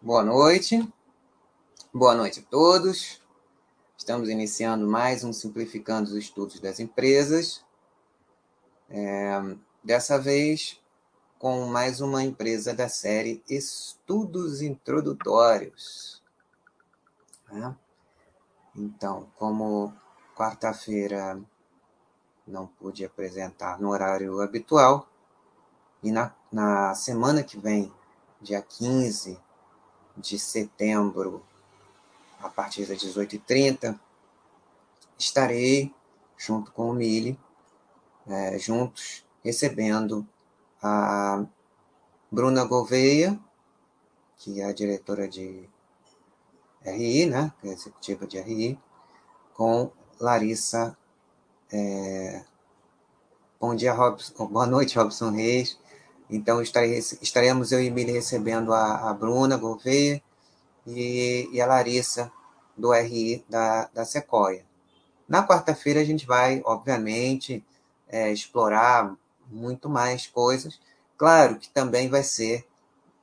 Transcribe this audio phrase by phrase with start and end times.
[0.00, 0.88] Boa noite.
[1.92, 3.20] Boa noite a todos.
[3.96, 7.64] Estamos iniciando mais um Simplificando os Estudos das Empresas.
[8.88, 10.80] É, dessa vez
[11.36, 16.22] com mais uma empresa da série Estudos Introdutórios.
[17.50, 17.76] Né?
[18.76, 19.92] Então, como
[20.36, 21.42] quarta-feira
[22.46, 25.08] não pude apresentar no horário habitual,
[26.00, 27.92] e na, na semana que vem,
[28.40, 29.47] dia 15
[30.18, 31.42] de setembro,
[32.40, 33.98] a partir das 18h30,
[35.18, 35.94] estarei
[36.36, 37.38] junto com o Mili,
[38.26, 40.26] é, juntos, recebendo
[40.82, 41.44] a
[42.30, 43.38] Bruna Gouveia,
[44.36, 45.68] que é a diretora de
[46.82, 48.78] RI, né, é executiva de RI,
[49.54, 50.96] com Larissa.
[51.72, 52.44] É...
[53.60, 54.46] Bom dia, Robson.
[54.46, 55.78] Boa noite, Robson Reis.
[56.30, 60.22] Então, estarei, estaremos eu e Emília recebendo a, a Bruna Gouveia
[60.86, 62.30] e, e, a Larissa
[62.76, 64.64] do RI da, da Sequoia.
[65.28, 67.64] Na quarta-feira, a gente vai, obviamente,
[68.08, 69.14] é, explorar
[69.50, 70.78] muito mais coisas.
[71.16, 72.66] Claro que também vai ser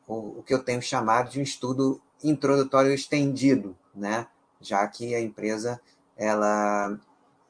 [0.08, 4.28] o, o que eu tenho chamado de um estudo introdutório estendido, né?
[4.66, 5.80] já que a empresa
[6.18, 6.98] ela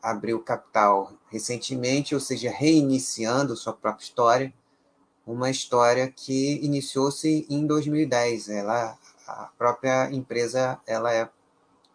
[0.02, 4.54] abriu capital recentemente, ou seja, reiniciando sua própria história,
[5.26, 8.50] uma história que iniciou-se em 2010.
[8.50, 11.30] Ela, a própria empresa, ela é,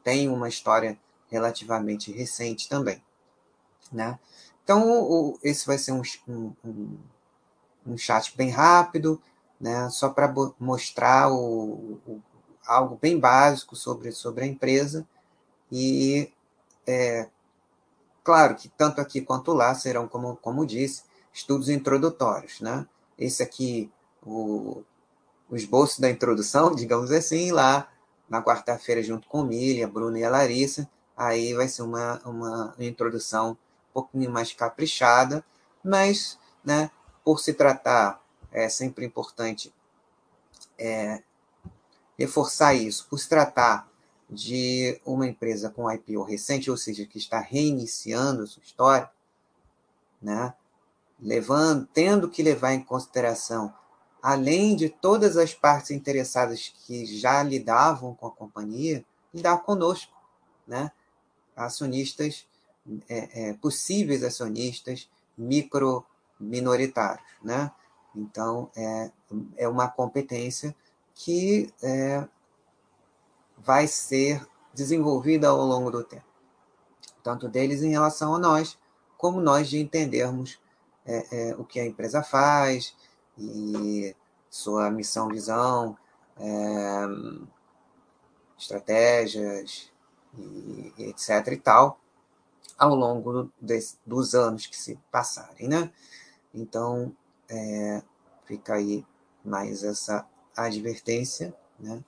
[0.03, 0.99] tem uma história
[1.31, 3.03] relativamente recente também,
[3.93, 4.19] né?
[4.65, 6.99] Então, o, esse vai ser um, um,
[7.87, 9.21] um, chat bem rápido,
[9.61, 9.89] né?
[9.91, 12.23] Só para mostrar o, o,
[12.67, 15.07] algo bem básico sobre, sobre a empresa
[15.71, 16.33] e
[16.87, 17.29] é,
[18.25, 22.87] claro que tanto aqui quanto lá serão, como, como disse, estudos introdutórios, né?
[23.21, 23.93] Esse aqui,
[24.23, 24.83] o,
[25.51, 27.93] o esboço da introdução, digamos assim, lá
[28.29, 33.53] na quarta-feira, junto com Milha, Bruna e a Larissa, aí vai ser uma, uma introdução
[33.53, 35.45] um pouquinho mais caprichada,
[35.85, 36.91] mas, né,
[37.23, 39.75] por se tratar, é sempre importante
[40.79, 41.23] é,
[42.19, 43.91] reforçar isso, por se tratar
[44.31, 49.11] de uma empresa com IPO recente, ou seja, que está reiniciando sua história,
[50.23, 50.55] né?
[51.21, 53.73] Levando, tendo que levar em consideração,
[54.23, 60.13] além de todas as partes interessadas que já lidavam com a companhia, lidar conosco,
[60.67, 60.91] né?
[61.57, 62.47] acionistas,
[63.09, 66.05] é, é, possíveis acionistas micro
[66.39, 67.27] minoritários.
[67.43, 67.71] Né?
[68.15, 69.11] Então, é,
[69.57, 70.75] é uma competência
[71.15, 72.27] que é,
[73.59, 76.25] vai ser desenvolvida ao longo do tempo,
[77.23, 78.79] tanto deles em relação a nós,
[79.17, 80.60] como nós de entendermos
[81.11, 82.95] é, é, o que a empresa faz
[83.37, 84.15] e
[84.49, 85.99] sua missão, visão,
[86.39, 87.07] é,
[88.57, 89.91] estratégias,
[90.39, 91.49] e, e etc.
[91.49, 91.99] e tal,
[92.79, 93.51] ao longo
[94.07, 95.91] dos anos que se passarem, né?
[96.55, 97.13] Então,
[97.49, 98.03] é,
[98.45, 99.05] fica aí
[99.45, 100.25] mais essa
[100.57, 102.03] advertência, né?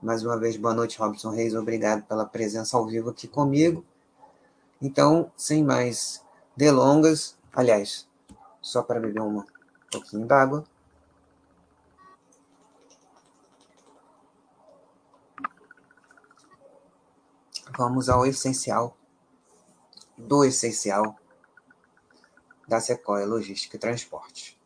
[0.00, 1.54] Mais uma vez, boa noite, Robson Reis.
[1.54, 3.84] Obrigado pela presença ao vivo aqui comigo.
[4.80, 6.22] Então, sem mais
[6.56, 8.06] delongas, aliás,
[8.66, 9.44] só para beber um
[9.90, 10.64] pouquinho d'água.
[17.76, 18.96] Vamos ao essencial
[20.16, 21.16] do essencial
[22.66, 24.56] da Sequoia Logística e Transporte.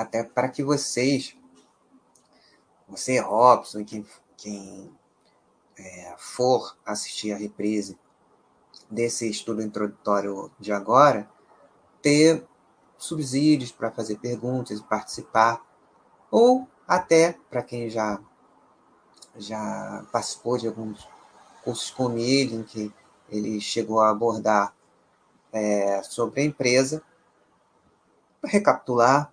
[0.00, 1.36] até para que vocês,
[2.86, 4.06] você, Robson, quem,
[4.36, 4.96] quem
[5.76, 7.98] é, for assistir a reprise
[8.90, 11.28] desse estudo introdutório de agora,
[12.00, 12.46] ter
[12.96, 15.62] subsídios para fazer perguntas e participar,
[16.30, 18.18] ou até para quem já,
[19.36, 21.08] já participou de alguns
[21.62, 22.92] cursos comigo, em que
[23.28, 24.74] ele chegou a abordar
[25.52, 27.02] é, sobre a empresa,
[28.42, 29.32] recapitular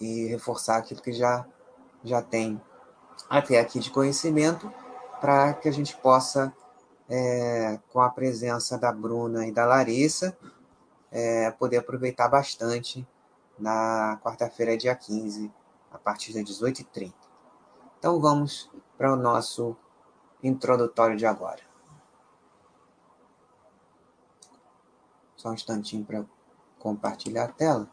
[0.00, 1.46] e reforçar aquilo que já,
[2.02, 2.60] já tem
[3.28, 4.72] até aqui de conhecimento,
[5.20, 6.52] para que a gente possa,
[7.08, 10.36] é, com a presença da Bruna e da Larissa,
[11.10, 13.06] é, poder aproveitar bastante
[13.58, 15.50] na quarta-feira, dia 15,
[15.92, 17.12] a partir das 18h30.
[17.98, 19.76] Então vamos para o nosso
[20.42, 21.62] introdutório de agora.
[25.36, 26.24] Só um instantinho para
[26.78, 27.88] compartilhar a tela.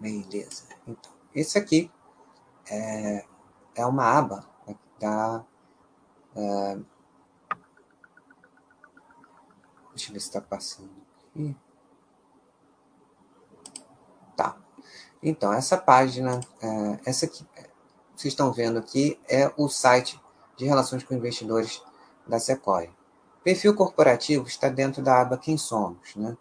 [0.00, 0.64] Beleza.
[1.40, 1.90] Esse aqui
[2.70, 3.24] é,
[3.74, 4.46] é uma aba
[5.00, 5.42] da.
[6.36, 6.78] É,
[9.88, 10.90] deixa eu ver se está passando
[11.30, 11.56] aqui.
[14.36, 14.54] Tá.
[15.22, 17.46] Então, essa página, é, essa aqui,
[18.14, 20.20] vocês estão vendo aqui, é o site
[20.58, 21.82] de relações com investidores
[22.26, 22.90] da Sequoia.
[23.42, 26.36] Perfil corporativo está dentro da aba Quem Somos, né?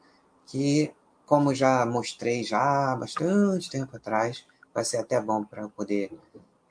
[0.45, 0.93] que,
[1.25, 6.11] como já mostrei já há bastante tempo atrás, vai ser até bom para poder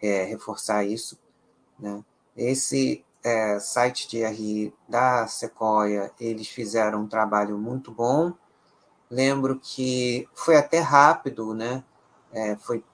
[0.01, 1.19] é, reforçar isso.
[1.79, 2.05] Né?
[2.37, 8.33] Esse é, site de RI da Sequoia, eles fizeram um trabalho muito bom.
[9.11, 11.83] Lembro que foi até rápido, né?
[12.33, 12.85] É, foi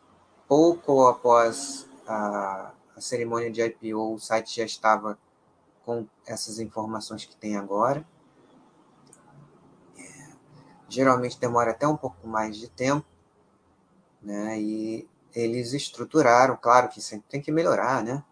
[0.49, 5.19] pouco após a, a cerimônia de IPO, o site já estava
[5.85, 8.07] com essas informações que tem agora.
[9.99, 10.33] É,
[10.89, 13.07] geralmente demora até um pouco mais de tempo,
[14.25, 14.59] né?
[14.59, 18.25] E eles estruturaram, claro que sempre tem que melhorar, né?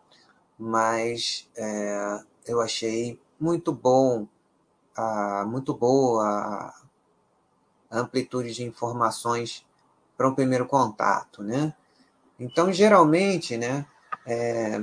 [0.59, 4.27] Mas é, eu achei muito bom,
[4.97, 6.73] a, muito boa
[7.91, 9.67] a amplitude de informações
[10.17, 11.75] para um primeiro contato, né?
[12.39, 13.87] Então, geralmente, né,
[14.27, 14.83] é,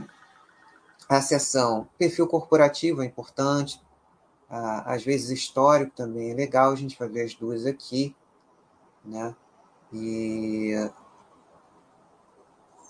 [1.09, 3.81] a seção perfil corporativo é importante,
[4.50, 8.15] às vezes histórico também é legal, a gente vai ver as duas aqui,
[9.06, 9.35] né?
[9.91, 10.89] E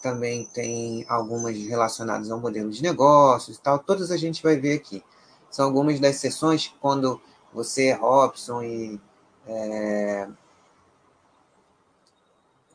[0.02, 4.78] também tem algumas relacionadas ao modelo de negócios e tal, todas a gente vai ver
[4.78, 5.04] aqui.
[5.50, 7.22] São algumas das sessões quando
[7.54, 9.02] você, Robson e
[9.48, 10.30] é,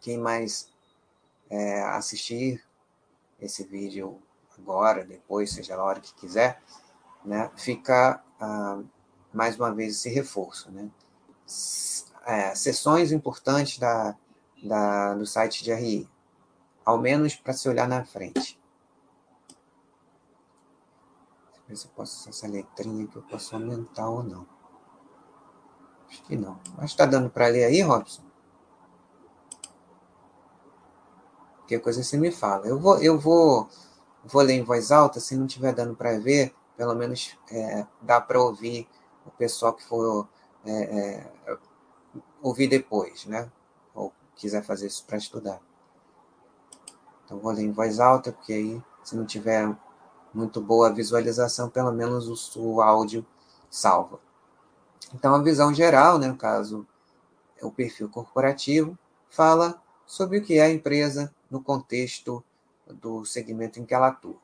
[0.00, 0.68] quem mais
[1.48, 2.62] é, assistir
[3.40, 4.20] esse vídeo
[4.58, 6.60] agora, depois, seja a hora que quiser,
[7.24, 8.80] né, fica ah,
[9.32, 10.70] mais uma vez esse reforço.
[10.70, 10.90] Né?
[12.26, 14.16] É, sessões importantes da,
[14.62, 16.08] da, do site de RI,
[16.84, 18.58] ao menos para se olhar na frente.
[21.52, 24.46] Deixa eu ver se eu posso essa letrinha que eu posso aumentar ou não.
[26.08, 26.58] Acho que não.
[26.76, 28.22] Mas está dando para ler aí, Robson?
[31.58, 32.66] Qualquer coisa você me fala.
[32.66, 33.68] Eu vou, eu vou
[34.24, 38.20] vou ler em voz alta, se não estiver dando para ver, pelo menos é, dá
[38.20, 38.88] para ouvir
[39.26, 40.28] o pessoal que for
[40.64, 41.30] é, é,
[42.44, 43.50] ouvir depois, né?
[43.94, 45.60] Ou quiser fazer isso para estudar.
[47.24, 49.74] Então vou ler em voz alta, porque aí, se não tiver
[50.32, 53.26] muito boa visualização, pelo menos o, o áudio
[53.70, 54.20] salva.
[55.14, 56.86] Então a visão geral, né, no caso,
[57.62, 58.98] o perfil corporativo,
[59.30, 62.44] fala sobre o que é a empresa no contexto
[62.86, 64.36] do segmento em que ela atua.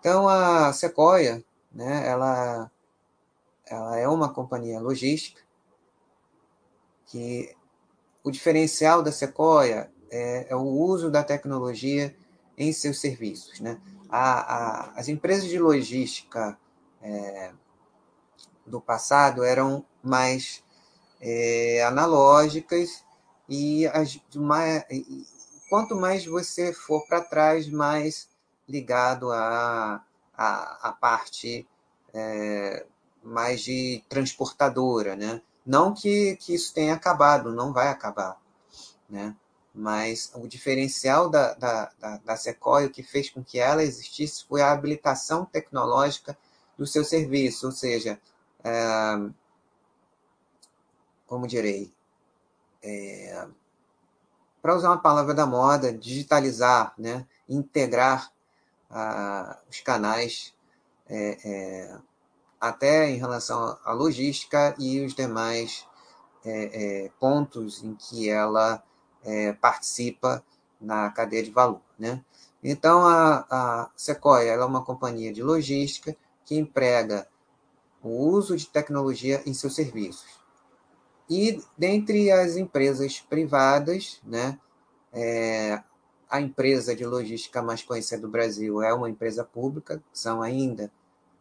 [0.00, 2.70] Então, a Sequoia, né, ela,
[3.64, 5.43] ela é uma companhia logística
[7.06, 7.54] que
[8.22, 12.14] o diferencial da Sequoia é, é o uso da tecnologia
[12.56, 13.60] em seus serviços.
[13.60, 13.80] Né?
[14.08, 16.58] A, a, as empresas de logística
[17.02, 17.52] é,
[18.66, 20.62] do passado eram mais
[21.20, 23.04] é, analógicas
[23.48, 24.84] e as mais,
[25.68, 28.28] quanto mais você for para trás, mais
[28.68, 30.02] ligado à
[30.36, 31.66] a, a, a, parte
[32.12, 32.86] é,
[33.22, 35.42] mais de transportadora, né?
[35.64, 38.40] Não que, que isso tenha acabado, não vai acabar,
[39.08, 39.34] né?
[39.74, 44.44] Mas o diferencial da, da, da, da Sequoia, o que fez com que ela existisse,
[44.44, 46.36] foi a habilitação tecnológica
[46.78, 48.20] do seu serviço, ou seja,
[48.62, 49.30] é,
[51.26, 51.92] como direi,
[52.82, 53.48] é,
[54.62, 57.26] para usar uma palavra da moda, digitalizar, né?
[57.48, 58.32] integrar
[58.90, 60.54] ah, os canais
[61.06, 61.98] é, é,
[62.68, 65.86] até em relação à logística e os demais
[66.44, 68.82] é, é pontos em que ela
[69.22, 70.42] é, participa
[70.80, 71.82] na cadeia de valor.
[71.98, 72.24] Né?
[72.62, 77.28] Então, a, a Sequoia é uma companhia de logística que emprega
[78.02, 80.40] o uso de tecnologia em seus serviços.
[81.28, 84.58] E dentre as empresas privadas, né,
[85.12, 85.82] é,
[86.30, 90.90] a empresa de logística mais conhecida do Brasil é uma empresa pública, são ainda,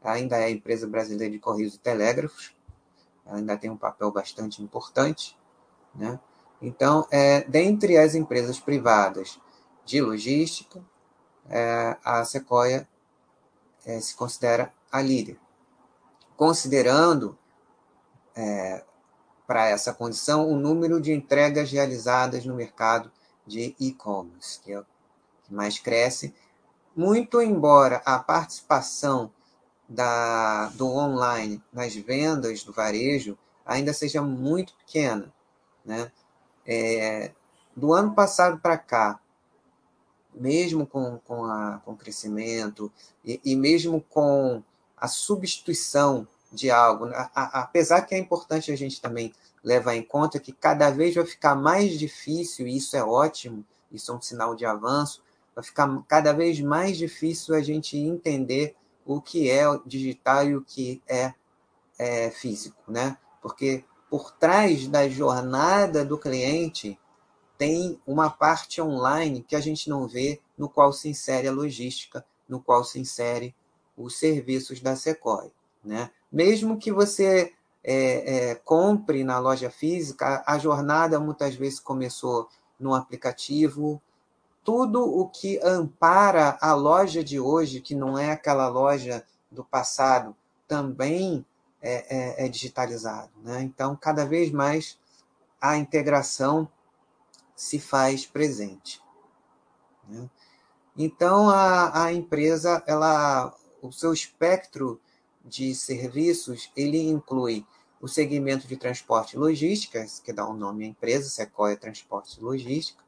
[0.03, 2.53] ainda é a empresa brasileira de Correios e Telégrafos,
[3.25, 5.37] ainda tem um papel bastante importante,
[5.95, 6.19] né?
[6.61, 9.39] Então, é, dentre as empresas privadas
[9.85, 10.81] de logística,
[11.49, 12.87] é, a Sequoia
[13.85, 15.37] é, se considera a líder.
[16.37, 17.37] Considerando
[18.35, 18.83] é,
[19.45, 23.11] para essa condição o número de entregas realizadas no mercado
[23.45, 24.85] de e-commerce, que é o
[25.43, 26.33] que mais cresce,
[26.95, 29.31] muito embora a participação
[29.93, 35.31] da, do online nas vendas do varejo ainda seja muito pequena.
[35.85, 36.11] Né?
[36.65, 37.31] É,
[37.75, 39.19] do ano passado para cá,
[40.33, 42.91] mesmo com, com, a, com o crescimento
[43.23, 44.63] e, e mesmo com
[44.97, 49.33] a substituição de algo, a, a, apesar que é importante a gente também
[49.63, 54.11] levar em conta que cada vez vai ficar mais difícil, e isso é ótimo, isso
[54.11, 55.23] é um sinal de avanço,
[55.55, 60.61] vai ficar cada vez mais difícil a gente entender o que é digital e o
[60.61, 61.33] que é,
[61.97, 63.17] é físico, né?
[63.41, 66.99] Porque por trás da jornada do cliente
[67.57, 72.25] tem uma parte online que a gente não vê, no qual se insere a logística,
[72.47, 73.55] no qual se insere
[73.97, 75.51] os serviços da Sequoia.
[75.83, 76.11] Né?
[76.31, 82.47] Mesmo que você é, é, compre na loja física, a jornada muitas vezes começou
[82.79, 84.01] no aplicativo.
[84.63, 90.35] Tudo o que ampara a loja de hoje, que não é aquela loja do passado,
[90.67, 91.45] também
[91.81, 93.31] é, é, é digitalizado.
[93.43, 93.61] Né?
[93.61, 94.97] Então, cada vez mais
[95.59, 96.67] a integração
[97.55, 99.01] se faz presente.
[100.07, 100.29] Né?
[100.97, 104.99] Então, a, a empresa, ela, o seu espectro
[105.43, 107.65] de serviços, ele inclui
[107.99, 112.37] o segmento de transporte e logística, que dá o um nome à empresa, Sequoia Transporte
[112.37, 113.03] e Logística,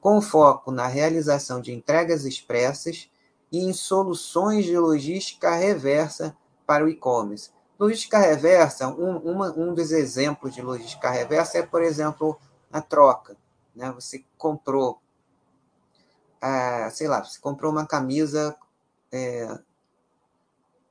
[0.00, 3.10] com foco na realização de entregas expressas
[3.52, 7.50] e em soluções de logística reversa para o e-commerce.
[7.78, 12.38] Logística reversa, um, uma, um dos exemplos de logística reversa é, por exemplo,
[12.72, 13.36] a troca
[13.74, 13.90] né?
[13.92, 15.00] Você comprou,
[16.40, 18.56] é, sei lá, você comprou uma camisa
[19.12, 19.58] é,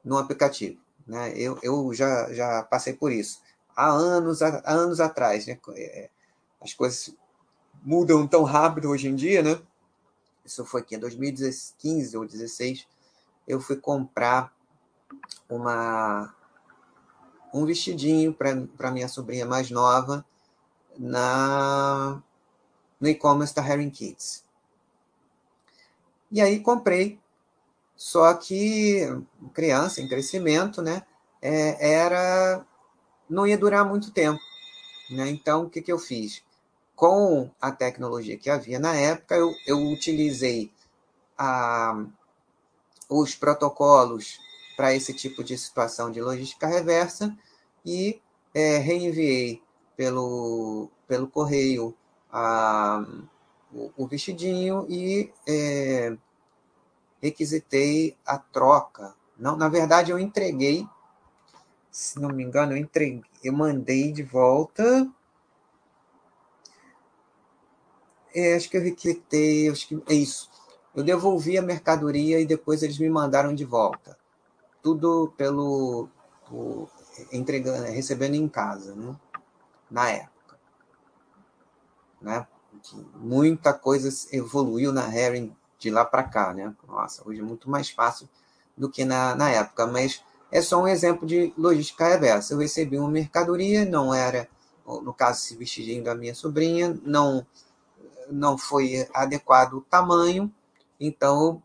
[0.03, 1.31] no aplicativo, né?
[1.35, 3.41] Eu, eu já, já passei por isso.
[3.75, 5.59] Há anos, há anos atrás, né?
[5.75, 6.09] É,
[6.61, 7.15] as coisas
[7.83, 9.59] mudam tão rápido hoje em dia, né?
[10.45, 12.87] Isso foi aqui em 2015 ou 2016.
[13.47, 14.53] Eu fui comprar
[15.47, 16.33] uma
[17.53, 20.23] um vestidinho para minha sobrinha mais nova
[20.97, 22.21] na
[22.99, 24.43] no e-commerce da Herring Kids.
[26.31, 27.19] E aí comprei,
[27.95, 29.07] só que
[29.53, 31.03] criança em crescimento, né?
[31.41, 32.65] É, era
[33.29, 34.41] não ia durar muito tempo,
[35.09, 35.29] né?
[35.29, 36.43] Então o que, que eu fiz?
[36.99, 40.69] Com a tecnologia que havia na época, eu, eu utilizei
[41.37, 42.05] a,
[43.07, 44.37] os protocolos
[44.75, 47.33] para esse tipo de situação de logística reversa
[47.85, 48.21] e
[48.53, 49.63] é, reenviei
[49.95, 51.95] pelo, pelo correio
[52.29, 53.01] a,
[53.73, 56.17] o, o vestidinho e é,
[57.21, 59.15] requisitei a troca.
[59.37, 60.85] Não, na verdade, eu entreguei,
[61.89, 65.09] se não me engano, eu entreguei, eu mandei de volta.
[68.39, 70.49] É, acho que eu requisitei, acho que é isso.
[70.95, 74.17] Eu devolvi a mercadoria e depois eles me mandaram de volta.
[74.81, 76.09] Tudo pelo,
[76.47, 76.89] pelo
[77.31, 79.15] entregando, recebendo em casa, né?
[79.89, 80.39] Na época
[82.21, 82.45] né?
[83.15, 86.73] Muita coisa evoluiu na Herring de lá para cá, né?
[86.87, 88.27] Nossa, hoje é muito mais fácil
[88.77, 92.53] do que na, na época, mas é só um exemplo de logística reversa.
[92.53, 94.47] Eu recebi uma mercadoria, não era,
[94.85, 97.45] no caso, esse vestidinho da minha sobrinha, não,
[98.29, 100.53] não foi adequado o tamanho,
[100.99, 101.61] então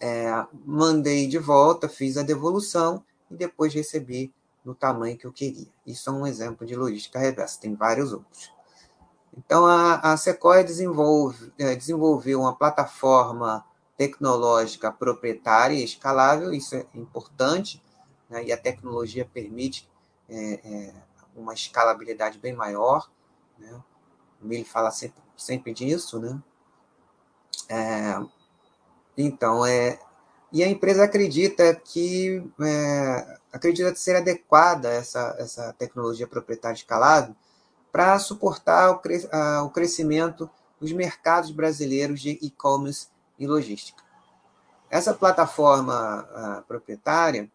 [0.00, 4.32] é, mandei de volta, fiz a devolução e depois recebi
[4.64, 5.68] no tamanho que eu queria.
[5.86, 8.52] Isso é um exemplo de logística reversa, tem vários outros.
[9.36, 13.64] Então, a, a Sequoia desenvolve, é, desenvolveu uma plataforma
[13.96, 17.82] tecnológica proprietária e escalável, isso é importante,
[18.28, 18.44] né?
[18.44, 19.88] e a tecnologia permite
[20.28, 20.94] é, é,
[21.36, 23.10] uma escalabilidade bem maior.
[23.58, 23.72] Né?
[24.40, 26.18] O Mili fala sempre, sempre disso.
[26.18, 26.38] Né?
[27.68, 28.20] É,
[29.16, 29.98] então, é,
[30.52, 37.34] e a empresa acredita que é, acredita ser adequada essa, essa tecnologia proprietária escalável
[37.90, 39.28] para suportar o, cre
[39.64, 40.48] o crescimento
[40.80, 44.02] dos mercados brasileiros de e-commerce e logística.
[44.88, 47.50] Essa plataforma proprietária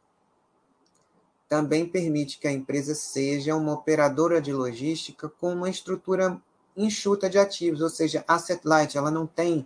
[1.48, 6.42] também permite que a empresa seja uma operadora de logística com uma estrutura
[6.76, 9.66] enxuta de ativos, ou seja, asset light, ela não tem,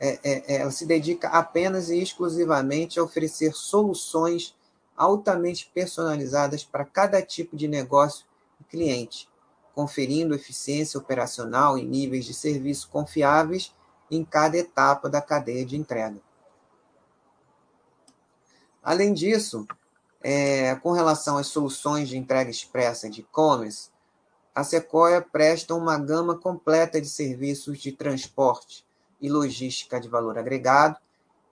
[0.00, 4.56] é, é, é ela se dedica apenas e exclusivamente a oferecer soluções
[4.96, 8.26] altamente personalizadas para cada tipo de negócio
[8.60, 9.28] e cliente,
[9.74, 13.72] conferindo eficiência operacional e níveis de serviço confiáveis
[14.10, 16.20] em cada etapa da cadeia de entrega.
[18.82, 19.66] Além disso,
[20.20, 23.90] é, com relação às soluções de entrega expressa de e-commerce,
[24.58, 28.84] a Sequoia presta uma gama completa de serviços de transporte
[29.20, 30.96] e logística de valor agregado,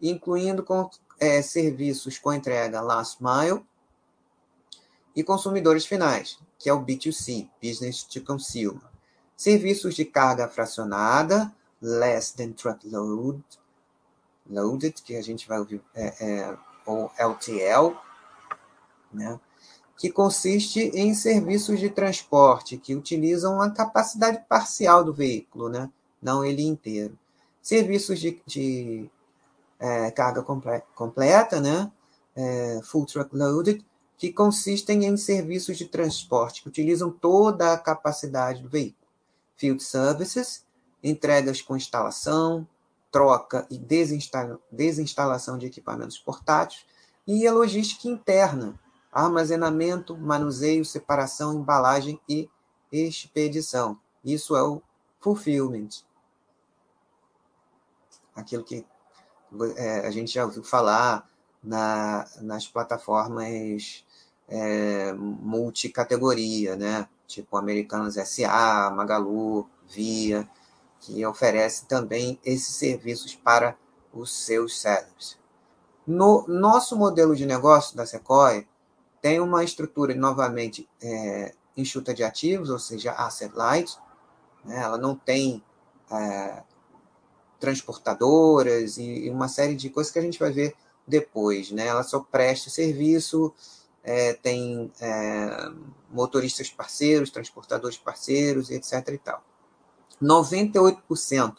[0.03, 3.65] incluindo com, é, serviços com entrega last mile
[5.15, 8.83] e consumidores finais, que é o B2C, Business to Consumer.
[9.37, 13.41] Serviços de carga fracionada, less than truckload,
[14.51, 17.97] loaded, que a gente vai ouvir, é, é, ou LTL,
[19.13, 19.39] né?
[19.97, 25.91] Que consiste em serviços de transporte que utilizam a capacidade parcial do veículo, né?
[26.21, 27.19] não ele inteiro.
[27.63, 29.11] Serviços de, de
[29.79, 31.91] é, carga comple completa, né?
[32.35, 33.85] É, full truckloaded,
[34.19, 39.07] que consistem em serviços de transporte que utilizam toda a capacidade do veículo.
[39.57, 40.65] Field services,
[41.03, 42.67] entregas com instalação,
[43.11, 43.79] troca e
[44.71, 46.85] desinstalação de equipamentos portáteis,
[47.27, 48.79] e a logística interna,
[49.17, 52.51] armazenamento, manuseio, separação, embalagem e
[52.93, 53.99] expedição.
[54.23, 54.83] Isso é o
[55.21, 55.89] fulfillment.
[58.35, 58.85] Aquilo que
[59.77, 61.27] é, a gente já ouviu falar
[61.65, 64.05] na, nas plataformas
[64.49, 67.09] é, multicategoria, né?
[67.27, 70.47] Tipo Americanos SA, Magalu, Via,
[71.01, 73.79] que oferece também esses serviços para
[74.13, 75.39] os seus sellers.
[76.07, 78.67] No nosso modelo de negócio da Sequoia,
[79.27, 83.99] tem uma estrutura, novamente, é, enxuta de ativos, ou seja, asset light.
[84.65, 84.81] Né?
[84.81, 85.61] Ela não tem
[86.09, 86.63] é,
[87.59, 91.73] transportadoras e, e, uma série de coisas que a gente vai ver depois.
[91.73, 91.89] Né?
[91.89, 93.53] Ela só presta serviço,
[94.05, 95.71] é, tem é,
[96.09, 99.09] motoristas parceiros, transportadores parceiros, etc.
[99.09, 99.43] E tal.
[100.23, 101.57] 98%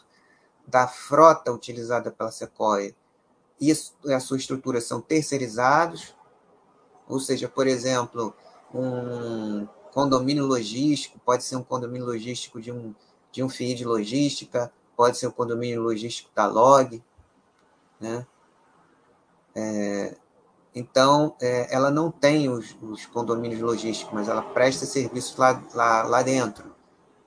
[0.66, 2.96] da frota utilizada pela Sequoia
[3.60, 3.70] e
[4.10, 6.14] a sua estrutura são terceirizados,
[7.08, 8.34] ou seja, por exemplo,
[8.72, 12.94] um condomínio logístico pode ser um condomínio logístico de um,
[13.32, 17.02] de um FII de logística, pode ser um condomínio logístico da Log,
[18.00, 18.26] né?
[19.54, 20.16] É,
[20.74, 26.02] então, é, ela não tem os, os, condomínios logísticos, mas ela presta serviços lá, lá,
[26.02, 26.76] lá dentro.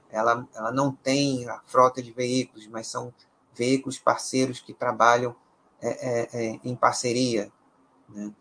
[0.09, 3.13] Ela, ela não tem a frota de veículos, mas são
[3.53, 5.35] veículos parceiros que trabalham
[5.81, 7.51] é, é, é em parceria.
[8.07, 8.31] Né?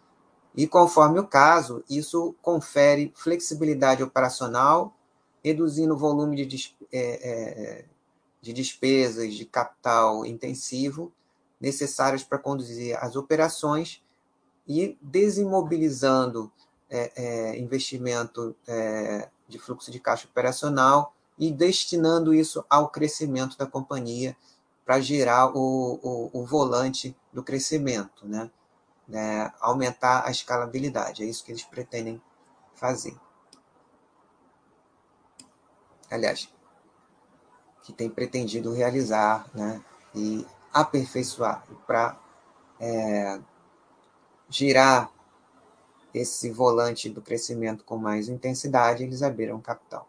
[0.55, 4.95] E conforme o caso, isso confere flexibilidade operacional,
[5.43, 7.85] reduzindo o volume de, é, é,
[8.43, 11.13] de despesas de capital intensivo
[11.61, 14.03] necessárias para conduzir as operações
[14.67, 16.51] e desimobilizando
[16.89, 23.67] é, é, investimento é, de fluxo de caixa operacional e destinando isso ao crescimento da
[23.67, 24.37] companhia
[24.85, 28.51] para gerar o, o, o volante do crescimento, né?
[29.11, 31.23] Né, aumentar a escalabilidade.
[31.23, 32.23] É isso que eles pretendem
[32.75, 33.15] fazer.
[36.09, 36.49] Aliás,
[37.83, 42.19] que tem pretendido realizar né, e aperfeiçoar para
[42.79, 43.41] é,
[44.49, 45.11] girar
[46.15, 50.09] esse volante do crescimento com mais intensidade, eles abriram capital.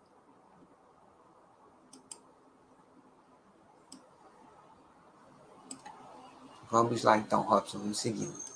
[6.70, 8.51] Vamos lá então, Robson, vamos seguindo.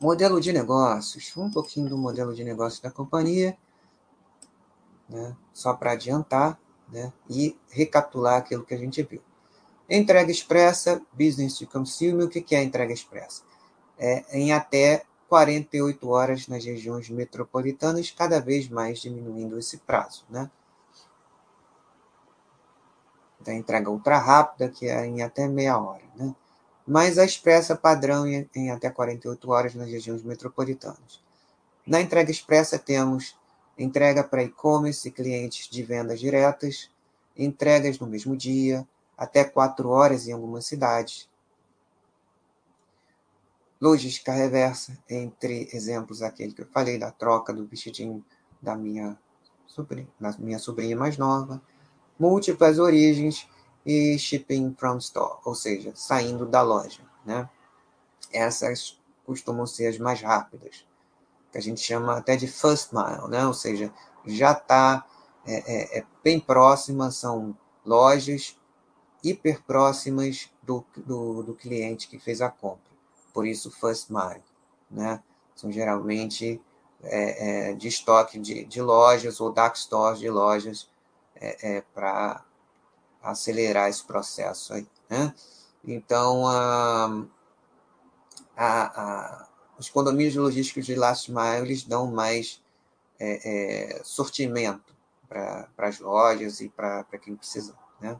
[0.00, 3.56] Modelo de negócios, um pouquinho do modelo de negócio da companhia,
[5.08, 5.34] né?
[5.52, 7.12] só para adiantar né?
[7.30, 9.22] e recapitular aquilo que a gente viu.
[9.88, 13.42] Entrega expressa, business to consumer, o que é entrega expressa?
[13.98, 20.24] É em até 48 horas nas regiões metropolitanas, cada vez mais diminuindo esse prazo.
[20.28, 20.50] Né?
[23.40, 26.04] Da entrega ultra rápida, que é em até meia hora.
[26.16, 26.34] Né?
[26.86, 31.20] Mas a expressa padrão em, até 48 horas nas regiões metropolitanas.
[31.86, 33.36] Na entrega expressa temos
[33.78, 36.90] entrega para e-commerce e clientes de vendas diretas,
[37.36, 41.28] entregas no mesmo dia, até 4 horas em algumas cidades.
[43.80, 48.24] Logística reversa, entre exemplos aquele que eu falei da troca do vestidinho
[48.62, 49.18] da minha
[49.66, 51.60] sobrinha, da minha sobrinha mais nova,
[52.18, 53.46] múltiplas origens
[53.86, 57.02] e shipping from store, ou seja, saindo da loja.
[57.24, 57.48] Né?
[58.32, 60.84] Essas costumam ser as mais rápidas,
[61.52, 63.46] que a gente chama até de first mile, né?
[63.46, 63.92] ou seja,
[64.26, 65.06] já está
[65.46, 68.58] é, é, é bem próxima, são lojas
[69.22, 72.90] hiper próximas do, do, do, cliente que fez a compra.
[73.32, 74.42] Por isso, first mile.
[74.90, 75.22] Né?
[75.54, 76.60] São geralmente
[77.02, 80.88] é, é de estoque de, de lojas ou dark stores de lojas
[81.36, 82.44] é, é para
[83.30, 85.34] acelerar esse processo aí, né?
[85.84, 87.24] Então, a,
[88.56, 92.62] a, a, os condomínios logísticos de last mile eles dão mais
[93.18, 94.94] é, é, sortimento
[95.28, 98.18] para as lojas e para quem precisa, né?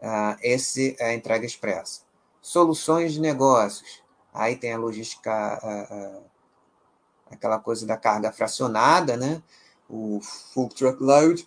[0.00, 2.02] Ah, esse é a entrega expressa.
[2.40, 4.02] Soluções de negócios.
[4.32, 6.20] Aí tem a logística, a, a,
[7.32, 9.42] aquela coisa da carga fracionada, né?
[9.88, 11.46] O full truckload,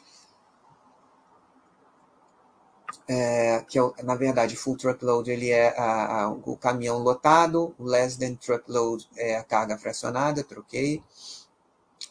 [3.13, 8.17] é, que é, na verdade, full truckload ele é a, a, o caminhão lotado, less
[8.17, 11.04] than truckload é a carga fracionada, troquei.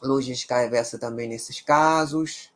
[0.02, 2.52] Logística reversa também nesses casos.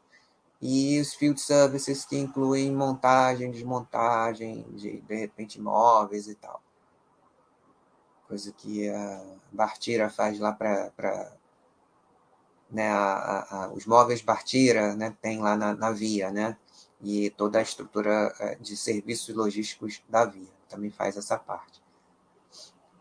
[0.61, 6.63] E os field services que incluem montagem, desmontagem, de, de repente móveis e tal.
[8.29, 11.33] Coisa que a Bartira faz lá para
[12.71, 12.91] né,
[13.75, 16.57] os móveis Bartira, né, tem lá na, na via, né?
[17.05, 21.83] E toda a estrutura eh, de serviços logísticos da Via também faz essa parte.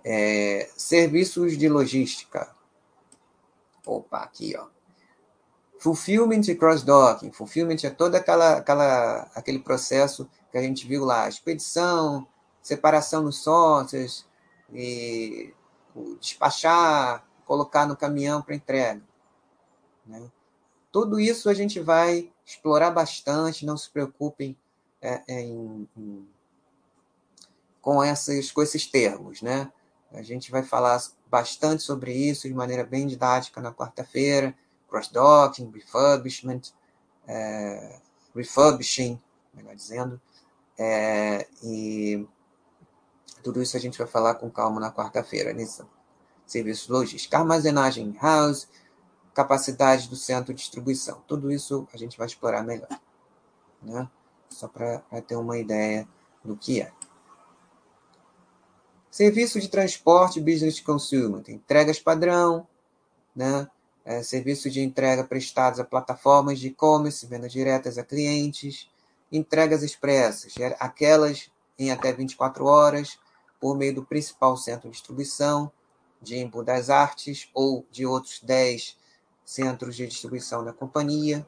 [0.03, 2.53] É, serviços de logística.
[3.85, 4.67] Opa, aqui, ó.
[5.79, 7.31] Fulfillment e cross-docking.
[7.31, 11.27] Fulfillment é todo aquela, aquela, aquele processo que a gente viu lá.
[11.27, 12.27] Expedição,
[12.61, 14.25] separação nos sócios,
[14.71, 15.53] e
[16.19, 19.01] despachar, colocar no caminhão para entrega.
[20.05, 20.29] Né?
[20.93, 24.55] Tudo isso a gente vai explorar bastante, não se preocupem
[25.01, 26.27] é, é, em, em,
[27.81, 29.41] com, essas, com esses termos.
[29.41, 29.71] Né?
[30.11, 34.55] A gente vai falar bastante sobre isso de maneira bem didática na quarta-feira,
[34.87, 36.61] cross-docking, refurbishment,
[37.27, 37.99] é,
[38.35, 39.19] refurbishing,
[39.51, 40.21] melhor dizendo,
[40.77, 42.23] é, e
[43.41, 45.81] tudo isso a gente vai falar com calma na quarta-feira, nesse
[46.45, 47.35] serviço logístico.
[47.35, 48.67] Armazenagem house,
[49.33, 51.21] capacidade do centro de distribuição.
[51.27, 52.89] Tudo isso a gente vai explorar melhor,
[53.81, 54.09] né?
[54.49, 56.07] Só para ter uma ideia
[56.43, 56.91] do que é.
[59.09, 62.67] Serviço de transporte business consumer, tem entregas padrão,
[63.35, 63.67] né?
[64.05, 68.89] É, serviço de entrega prestados a plataformas de e-commerce, vendas diretas a clientes,
[69.31, 73.17] entregas expressas, aquelas em até 24 horas,
[73.59, 75.71] por meio do principal centro de distribuição,
[76.21, 78.97] de Embu das Artes ou de outros 10
[79.45, 81.45] centros de distribuição da companhia.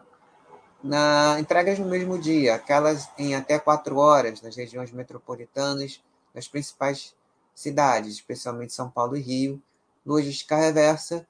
[0.84, 6.04] Na entregas no mesmo dia, aquelas em até quatro horas nas regiões metropolitanas
[6.34, 7.16] das principais
[7.56, 9.62] cidades, especialmente São Paulo e Rio.
[10.06, 11.28] Logística reversa,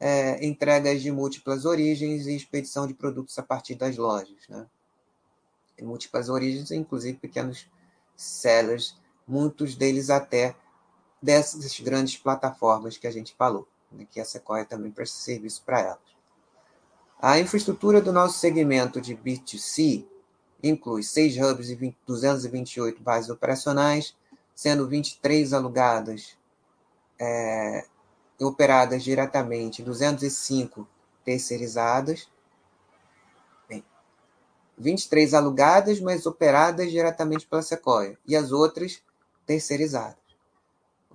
[0.00, 4.48] é, entregas de múltiplas origens e expedição de produtos a partir das lojas.
[4.48, 4.66] Né?
[5.78, 7.70] Em múltiplas origens, inclusive pequenos
[8.16, 8.98] sellers,
[9.28, 10.56] muitos deles até
[11.22, 15.80] dessas grandes plataformas que a gente falou né, que a Sequoia também presta serviço para
[15.80, 16.16] elas.
[17.20, 20.04] A infraestrutura do nosso segmento de B2C
[20.62, 24.14] inclui seis hubs e 20, 228 bases operacionais,
[24.54, 26.36] sendo 23 alugadas
[27.18, 27.86] é,
[28.40, 30.86] operadas diretamente, 205
[31.24, 32.28] terceirizadas.
[33.68, 33.84] Bem,
[34.76, 39.02] 23 alugadas, mas operadas diretamente pela Sequoia, e as outras
[39.46, 40.25] terceirizadas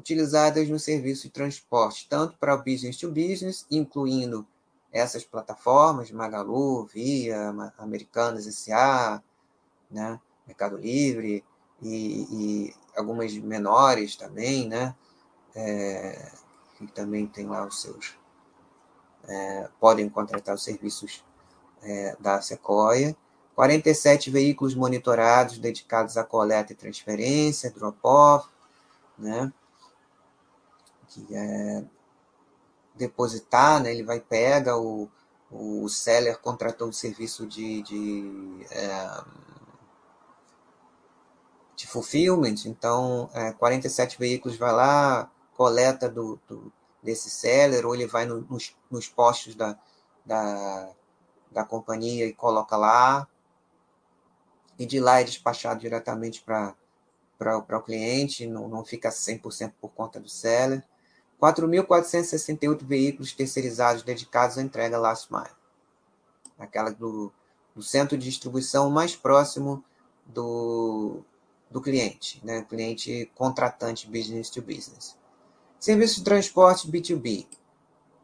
[0.02, 4.46] utilizadas no serviço de transporte, tanto para o business to business, incluindo
[4.92, 9.22] essas plataformas, Magalu, Via, Americanas S.A.,
[9.90, 11.44] né, Mercado Livre,
[11.82, 14.96] e, e, algumas menores também, né,
[15.56, 16.32] é,
[16.78, 18.16] que também tem lá os seus,
[19.28, 21.24] é, podem contratar os serviços
[21.84, 23.16] é, da Sequoia,
[23.56, 28.50] 47 veículos monitorados dedicados à coleta e transferência, drop-off,
[29.18, 29.52] né,
[31.12, 31.84] que é
[32.95, 33.91] depositar, né?
[33.91, 35.10] ele vai pega o,
[35.50, 39.24] o seller contratou um serviço de, de, é,
[41.76, 46.71] de fulfillment, então é, 47 veículos vai lá, coleta do, do,
[47.04, 49.78] desse seller, ou ele vai no, nos, nos postos da,
[50.26, 50.89] da,
[51.52, 53.28] da companhia e coloca lá,
[54.80, 56.76] e de lá é despachado diretamente para
[57.58, 60.84] o cliente, não, não fica 100% por conta do seller.
[61.42, 65.50] 4.468 veículos terceirizados dedicados à entrega last mile.
[66.60, 67.34] Aquela do,
[67.76, 69.84] do centro de distribuição mais próximo
[70.26, 71.22] do,
[71.70, 72.64] do cliente, né?
[72.70, 75.18] cliente contratante business to business.
[75.80, 77.48] Serviços de transporte B2B,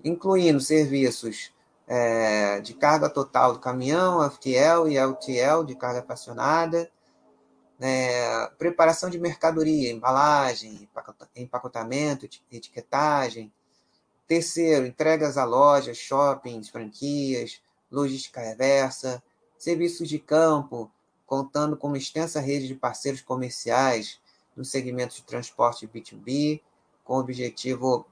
[0.04, 1.52] incluindo serviços
[1.88, 6.88] é, de carga total do caminhão, FTL e LTL de carga apaixonada,
[7.80, 10.88] né, preparação de mercadoria, embalagem,
[11.36, 13.52] empacotamento, etiquetagem.
[14.28, 17.62] Terceiro, entregas a lojas, shoppings, franquias,
[17.92, 19.24] logística reversa,
[19.58, 20.92] serviços de campo,
[21.26, 24.20] contando com uma extensa rede de parceiros comerciais
[24.56, 26.62] no segmento de transporte B2B,
[27.04, 28.06] com o objetivo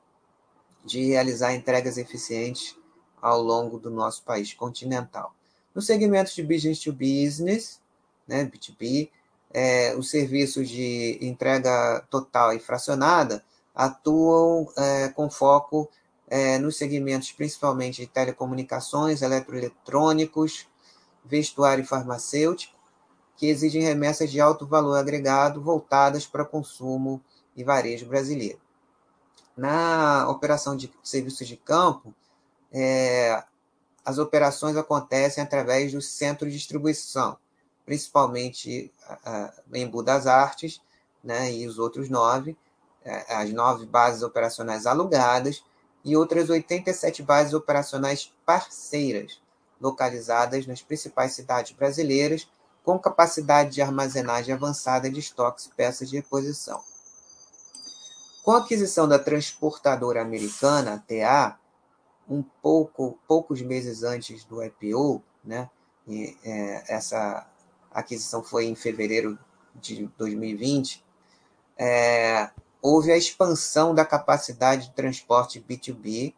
[0.86, 2.78] de realizar entregas eficientes
[3.22, 5.34] ao longo do nosso país continental.
[5.74, 7.82] No segmento de business to business,
[8.28, 9.10] né, B2B,
[9.58, 13.42] é, os serviços de entrega total e fracionada
[13.74, 15.90] atuam é, com foco
[16.28, 20.68] é, nos segmentos principalmente de telecomunicações, eletroeletrônicos,
[21.24, 22.76] vestuário e farmacêutico,
[23.38, 27.22] que exigem remessas de alto valor agregado voltadas para consumo
[27.56, 28.60] e varejo brasileiro.
[29.56, 32.14] Na operação de serviços de campo,
[32.74, 33.42] é,
[34.04, 37.38] as operações acontecem através do centro de distribuição,
[37.86, 38.92] principalmente
[39.24, 40.82] a, a Embu das Artes
[41.24, 42.58] né, e os outros nove,
[43.04, 45.64] é, as nove bases operacionais alugadas
[46.04, 49.42] e outras 87 bases operacionais parceiras,
[49.80, 52.48] localizadas nas principais cidades brasileiras,
[52.84, 56.82] com capacidade de armazenagem avançada de estoques e peças de reposição.
[58.44, 61.60] Com a aquisição da transportadora americana, a TA,
[62.30, 65.70] um pouco, poucos meses antes do IPO, né?
[66.08, 67.48] E, é, essa
[67.96, 69.40] aquisição foi em fevereiro
[69.74, 71.04] de 2020,
[71.78, 72.50] é,
[72.82, 76.34] houve a expansão da capacidade de transporte B2B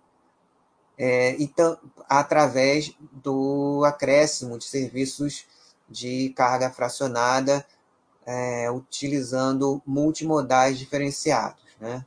[0.98, 1.54] é, e
[2.08, 5.46] através do acréscimo de serviços
[5.90, 7.66] de carga fracionada
[8.26, 12.06] é, utilizando multimodais diferenciados, né?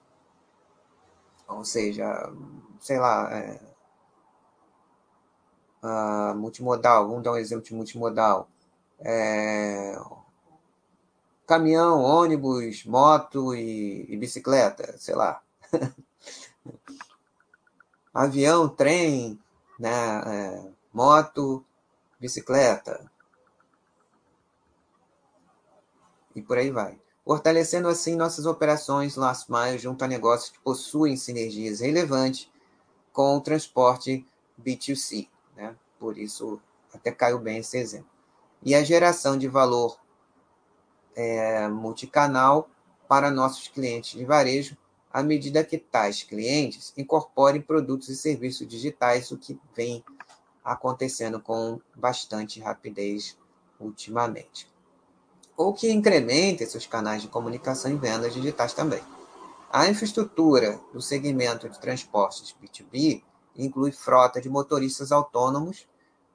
[1.48, 2.30] Ou seja,
[2.78, 3.60] sei lá, é,
[6.34, 8.48] multimodal, vamos dar um exemplo de multimodal.
[9.00, 9.96] É,
[11.46, 15.42] caminhão, ônibus, moto e, e bicicleta, sei lá.
[18.14, 19.38] Avião, trem,
[19.78, 21.64] né, é, moto,
[22.20, 23.10] bicicleta.
[26.34, 27.00] E por aí vai.
[27.24, 32.50] Fortalecendo assim nossas operações last mile junto a negócios que possuem sinergias relevantes
[33.12, 34.26] com o transporte
[34.60, 35.28] B2C.
[35.56, 35.74] Né?
[35.98, 36.60] Por isso,
[36.94, 38.19] até caiu bem esse exemplo.
[38.62, 39.98] E a geração de valor
[41.14, 42.68] é, multicanal
[43.08, 44.76] para nossos clientes de varejo,
[45.12, 50.04] à medida que tais clientes incorporem produtos e serviços digitais, o que vem
[50.64, 53.36] acontecendo com bastante rapidez
[53.80, 54.68] ultimamente.
[55.56, 59.02] Ou que incrementem seus canais de comunicação e vendas digitais também.
[59.72, 63.22] A infraestrutura do segmento de transportes B2B
[63.56, 65.86] inclui frota de motoristas autônomos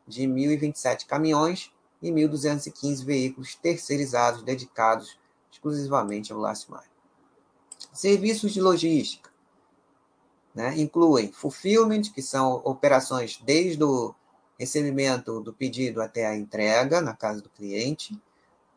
[0.07, 1.71] de 1.027 caminhões
[2.05, 5.17] e 1.215 veículos terceirizados dedicados
[5.51, 6.83] exclusivamente ao last mile.
[7.91, 9.31] Serviços de logística
[10.53, 14.13] né, incluem fulfillment, que são operações desde o
[14.57, 18.17] recebimento do pedido até a entrega na casa do cliente,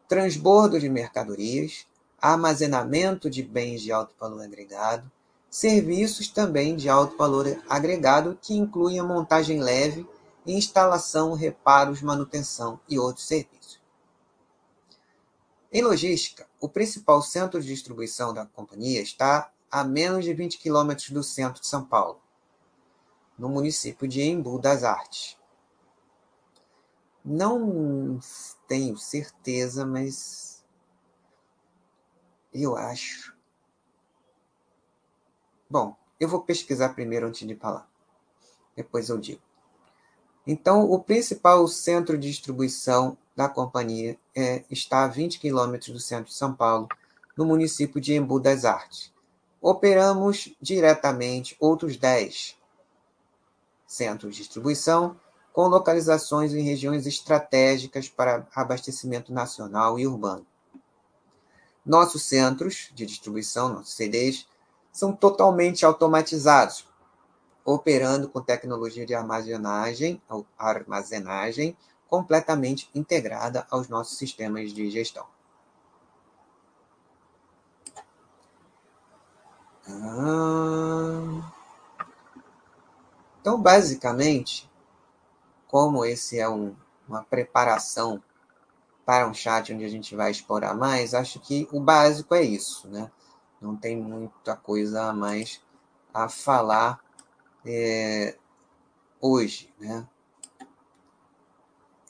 [0.09, 1.87] transbordo de mercadorias,
[2.21, 5.11] armazenamento de bens de alto valor agregado,
[5.51, 10.07] serviços também de alto valor agregado, que incluem a montagem leve
[10.46, 13.81] instalação, reparos, manutenção e outros serviços.
[15.70, 21.11] Em logística, o principal centro de distribuição da companhia está a menos de 20 quilômetros
[21.11, 22.20] do centro de São Paulo,
[23.38, 25.37] no município de Embu das Artes.
[27.22, 28.18] Não
[28.66, 30.64] tenho certeza, mas
[32.53, 33.37] eu acho.
[35.68, 37.87] Bom, eu vou pesquisar primeiro antes de falar.
[38.74, 39.48] Depois eu digo.
[40.51, 46.31] Então, o principal centro de distribuição da companhia é, está a 20 quilômetros do centro
[46.31, 46.89] de São Paulo,
[47.37, 49.13] no município de Embu das Artes.
[49.61, 52.57] Operamos diretamente outros 10
[53.87, 55.21] centros de distribuição,
[55.53, 60.47] com localizações em regiões estratégicas para abastecimento nacional e urbano.
[61.85, 64.47] Nossos centros de distribuição, nossos CDs,
[64.91, 66.88] são totalmente automatizados,
[67.72, 70.22] operando com tecnologia de armazenagem,
[70.57, 71.76] armazenagem
[72.09, 75.26] completamente integrada aos nossos sistemas de gestão.
[79.87, 81.52] Ah.
[83.42, 84.70] Então, basicamente,
[85.66, 86.74] como esse é um,
[87.07, 88.22] uma preparação
[89.04, 92.88] para um chat onde a gente vai explorar mais, acho que o básico é isso,
[92.88, 93.11] né?
[93.61, 95.61] Não tem muita coisa a mais
[96.14, 97.07] a falar
[97.64, 98.37] é,
[99.21, 100.07] hoje, né?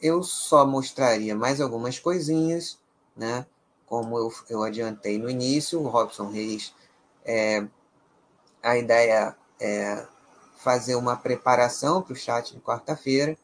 [0.00, 2.78] Eu só mostraria mais algumas coisinhas,
[3.16, 3.46] né?
[3.86, 6.74] Como eu, eu adiantei no início, o Robson Reis,
[7.24, 7.66] é,
[8.62, 10.06] a ideia é
[10.58, 13.36] fazer uma preparação para o chat de quarta-feira.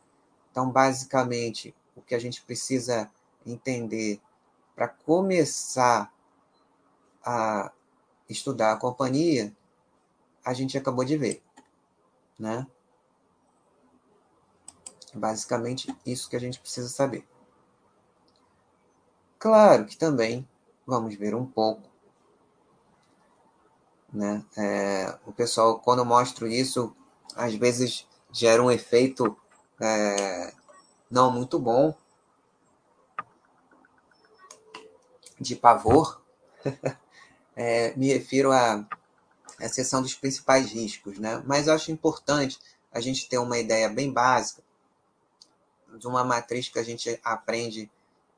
[0.51, 3.11] Então, basicamente, o que a gente precisa
[3.47, 4.21] entender
[4.75, 6.13] para começar
[7.25, 7.73] a
[8.29, 9.55] estudar a companhia,
[10.45, 11.43] a gente acabou de ver
[12.39, 12.67] né?
[15.15, 17.27] Basicamente, isso que a gente precisa saber.
[19.39, 20.49] Claro que também
[20.87, 21.89] vamos ver um pouco,
[24.13, 24.45] né?
[24.57, 26.97] É, o pessoal, quando eu mostro isso,
[27.37, 29.37] às vezes gera um efeito
[29.81, 30.53] é,
[31.11, 31.95] não muito bom,
[35.39, 36.23] de pavor,
[37.55, 38.87] é, me refiro à,
[39.61, 41.43] à seção dos principais riscos, né?
[41.47, 42.59] Mas eu acho importante
[42.93, 44.63] a gente ter uma ideia bem básica
[45.99, 47.91] de uma matriz que a gente aprende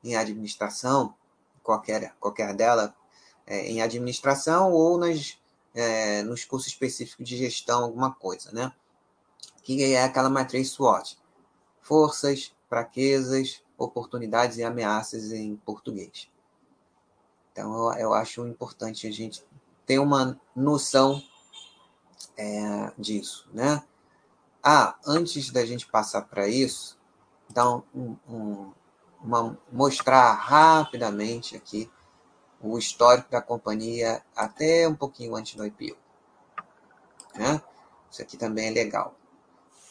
[0.03, 1.13] em administração,
[1.63, 2.95] qualquer, qualquer dela,
[3.45, 5.37] é, em administração ou nas,
[5.73, 8.71] é, nos cursos específicos de gestão, alguma coisa, né?
[9.63, 11.17] Que é aquela matriz SWOT.
[11.81, 16.29] Forças, fraquezas, oportunidades e ameaças em português.
[17.51, 19.43] Então, eu, eu acho importante a gente
[19.87, 21.23] ter uma noção
[22.37, 23.81] é, disso, né?
[24.61, 26.97] Ah, antes da gente passar para isso,
[27.49, 28.71] então, um, um,
[29.23, 31.89] uma, mostrar rapidamente aqui
[32.61, 35.97] o histórico da companhia até um pouquinho antes do IPO.
[37.35, 37.61] Né?
[38.11, 39.15] Isso aqui também é legal.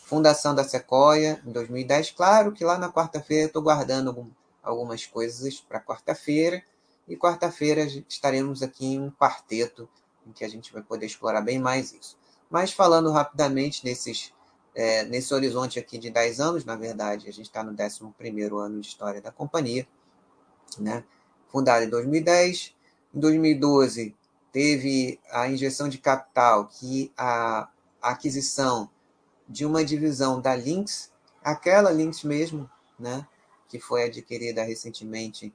[0.04, 2.10] Fundação da Sequoia em 2010.
[2.10, 4.30] Claro que lá na quarta-feira estou guardando
[4.62, 6.62] algumas coisas para quarta-feira.
[7.08, 9.88] E quarta-feira estaremos aqui em um quarteto
[10.26, 12.18] em que a gente vai poder explorar bem mais isso.
[12.50, 14.32] Mas falando rapidamente nesses,
[14.74, 18.12] é, nesse horizonte aqui de 10 anos, na verdade, a gente está no 11
[18.54, 19.86] ano de história da companhia.
[20.78, 21.04] Né?
[21.56, 22.74] fundada em 2010.
[23.14, 24.14] Em 2012,
[24.52, 27.68] teve a injeção de capital, que a
[28.02, 28.90] aquisição
[29.48, 31.10] de uma divisão da Lynx,
[31.42, 33.26] aquela Lynx mesmo, né,
[33.68, 35.54] que foi adquirida recentemente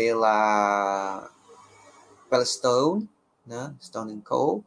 [0.00, 1.30] pela,
[2.30, 3.06] pela Stone,
[3.44, 4.64] né, Stone Co.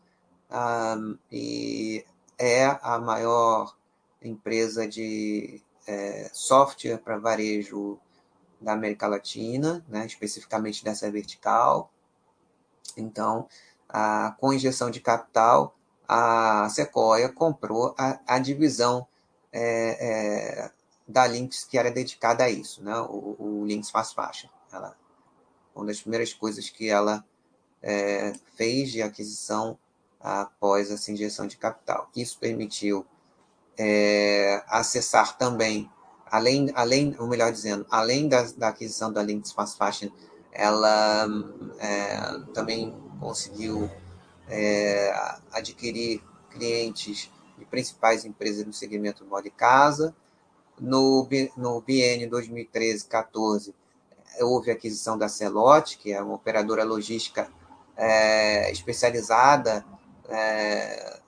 [0.51, 2.05] Um, e
[2.37, 3.75] é a maior
[4.21, 7.97] empresa de é, software para varejo
[8.61, 11.91] da América Latina, né, especificamente dessa vertical.
[12.95, 13.47] Então,
[13.89, 15.75] a, com injeção de capital,
[16.07, 19.07] a Sequoia comprou a, a divisão
[19.51, 20.71] é, é,
[21.07, 24.49] da Lynx que era dedicada a isso, né, o, o Lynx Fast Fashion.
[24.71, 24.95] Ela,
[25.75, 27.23] uma das primeiras coisas que ela
[27.81, 29.77] é, fez de aquisição
[30.19, 32.09] após essa injeção de capital.
[32.15, 33.05] Isso permitiu
[33.77, 35.89] é, acessar também
[36.33, 40.09] além, além, ou melhor dizendo, além da, da aquisição da Lynx Fast Fashion,
[40.51, 41.27] ela
[41.77, 43.87] é, também conseguiu
[44.49, 45.13] é,
[45.51, 50.15] adquirir clientes de principais empresas do segmento moda e casa.
[50.79, 53.75] No, no biênio 2013-14,
[54.41, 57.49] houve a aquisição da Celote, que é uma operadora logística
[57.95, 59.85] é, especializada
[60.27, 61.19] é,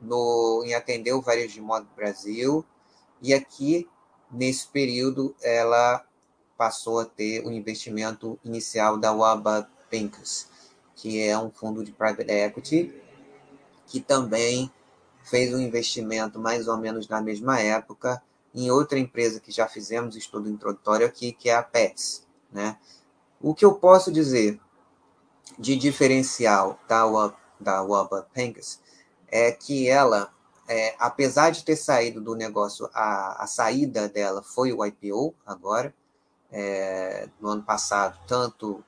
[0.00, 2.64] no, em atender o varejo de moda do Brasil.
[3.20, 3.88] E aqui
[4.32, 6.02] Nesse período, ela
[6.56, 10.46] passou a ter o investimento inicial da Waba Pincus,
[10.96, 12.94] que é um fundo de private equity,
[13.86, 14.72] que também
[15.22, 18.22] fez um investimento mais ou menos na mesma época
[18.54, 22.26] em outra empresa que já fizemos estudo introdutório aqui, que é a Pets.
[22.52, 22.76] Né?
[23.40, 24.60] O que eu posso dizer
[25.58, 28.80] de diferencial da Waba, da Pincus
[29.28, 30.32] é que ela
[30.68, 35.94] é, apesar de ter saído do negócio, a, a saída dela foi o IPO agora,
[36.50, 38.84] é, no ano passado, tanto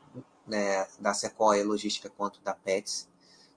[0.46, 3.08] né, da Sequoia Logística quanto da Pets.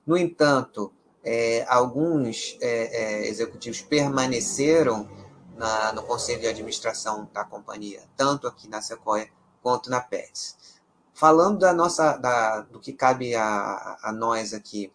[0.06, 0.92] No entanto,
[1.24, 5.10] é, alguns é, é, executivos permaneceram
[5.56, 9.30] na, no conselho de administração da companhia, tanto aqui na Sequoia
[9.62, 10.58] quanto na Pets.
[11.14, 14.92] Falando da nossa, da, do que cabe a, a nós aqui,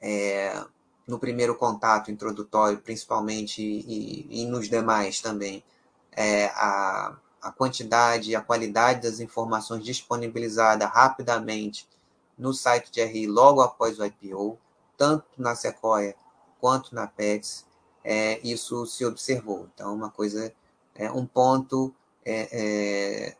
[0.00, 0.64] é,
[1.06, 5.62] no primeiro contato introdutório, principalmente, e, e nos demais também,
[6.10, 11.88] é, a, a quantidade e a qualidade das informações disponibilizadas rapidamente
[12.36, 14.58] no site de RI logo após o IPO,
[14.96, 16.16] tanto na Sequoia
[16.60, 17.66] quanto na PETS,
[18.04, 19.68] é, isso se observou.
[19.74, 20.52] Então, uma coisa,
[20.94, 21.94] é, um ponto
[22.24, 23.36] é, é,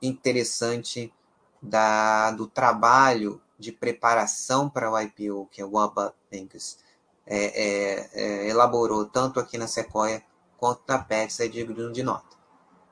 [0.00, 1.12] interessante
[1.60, 6.78] da, do trabalho de preparação para o IPO, que o Waba Bankers,
[7.26, 10.22] é, é, é, elaborou tanto aqui na Sequoia
[10.58, 12.36] quanto na PETS é digno de nota.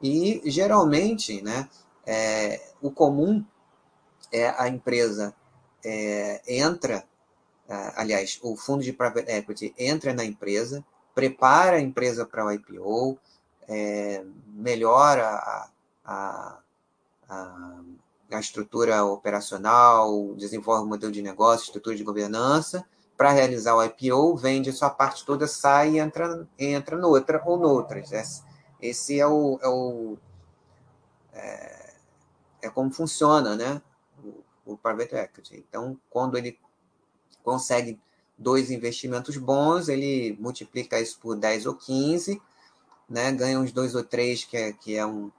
[0.01, 1.69] E, geralmente, né,
[2.07, 3.45] é, o comum
[4.31, 5.35] é a empresa
[6.47, 7.05] entra,
[7.97, 10.85] aliás, o fundo de private equity entra na empresa,
[11.15, 13.19] prepara a empresa para o IPO,
[14.47, 15.69] melhora a,
[16.05, 16.59] a,
[17.29, 17.81] a,
[18.33, 22.85] a estrutura operacional, desenvolve um modelo de negócio, estrutura de governança,
[23.17, 27.59] para realizar o IPO, vende a sua parte toda, sai e entra, entra noutra ou
[27.59, 28.11] noutras.
[28.81, 30.17] Esse é o, é, o,
[31.33, 31.95] é,
[32.63, 33.83] é como funciona né?
[34.25, 35.65] o, o private equity.
[35.69, 36.59] Então, quando ele
[37.43, 37.99] consegue
[38.39, 42.41] dois investimentos bons, ele multiplica isso por 10 ou 15,
[43.09, 43.33] né?
[43.33, 45.31] ganha uns dois ou três, que é, que é um,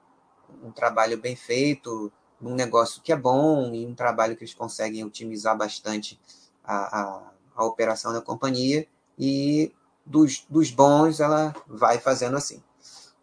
[0.63, 2.11] um trabalho bem feito,
[2.41, 6.19] um negócio que é bom e um trabalho que eles conseguem otimizar bastante
[6.63, 9.73] a, a, a operação da companhia e
[10.05, 12.63] dos, dos bons ela vai fazendo assim.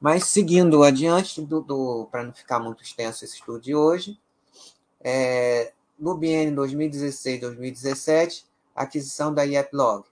[0.01, 4.21] Mas seguindo adiante, do, do para não ficar muito extenso esse estudo de hoje,
[5.01, 8.45] é, no biênio 2016-2017,
[8.75, 10.05] aquisição da IEPLog.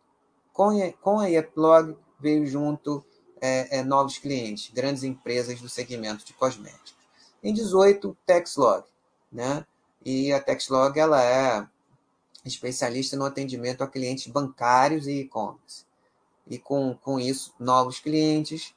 [0.52, 0.70] Com,
[1.02, 3.04] com a IEPLog veio junto
[3.44, 6.94] é, é, novos clientes, grandes empresas do segmento de cosméticos.
[7.42, 8.86] Em 18, Texlog,
[9.30, 9.66] né?
[10.02, 11.68] E a Texlog ela é
[12.42, 15.84] especialista no atendimento a clientes bancários e e-commerce.
[16.46, 18.74] E com, com isso, novos clientes,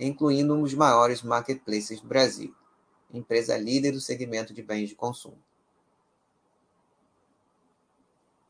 [0.00, 2.52] incluindo um dos maiores marketplaces do Brasil,
[3.14, 5.38] empresa líder do segmento de bens de consumo.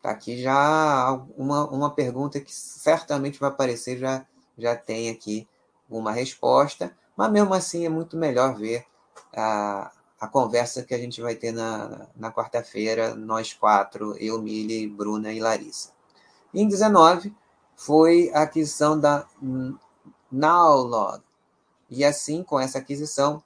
[0.01, 5.47] Tá aqui já uma, uma pergunta que certamente vai aparecer, já, já tem aqui
[5.89, 8.85] uma resposta, mas mesmo assim é muito melhor ver
[9.35, 14.87] a, a conversa que a gente vai ter na, na quarta-feira, nós quatro, eu, Mili,
[14.89, 15.93] Bruna e Larissa.
[16.53, 17.35] Em 19,
[17.77, 19.27] foi a aquisição da
[20.31, 21.23] Nowlog.
[21.91, 23.43] E assim, com essa aquisição,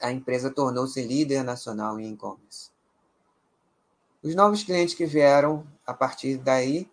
[0.00, 2.70] a empresa tornou-se líder nacional em e-commerce.
[4.22, 6.90] Os novos clientes que vieram a partir daí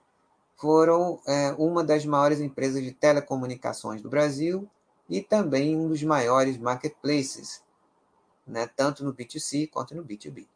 [0.64, 4.66] foram é, uma das maiores empresas de telecomunicações do Brasil
[5.10, 7.62] e também um dos maiores marketplaces,
[8.48, 10.48] né, tanto no B2C quanto no B2B.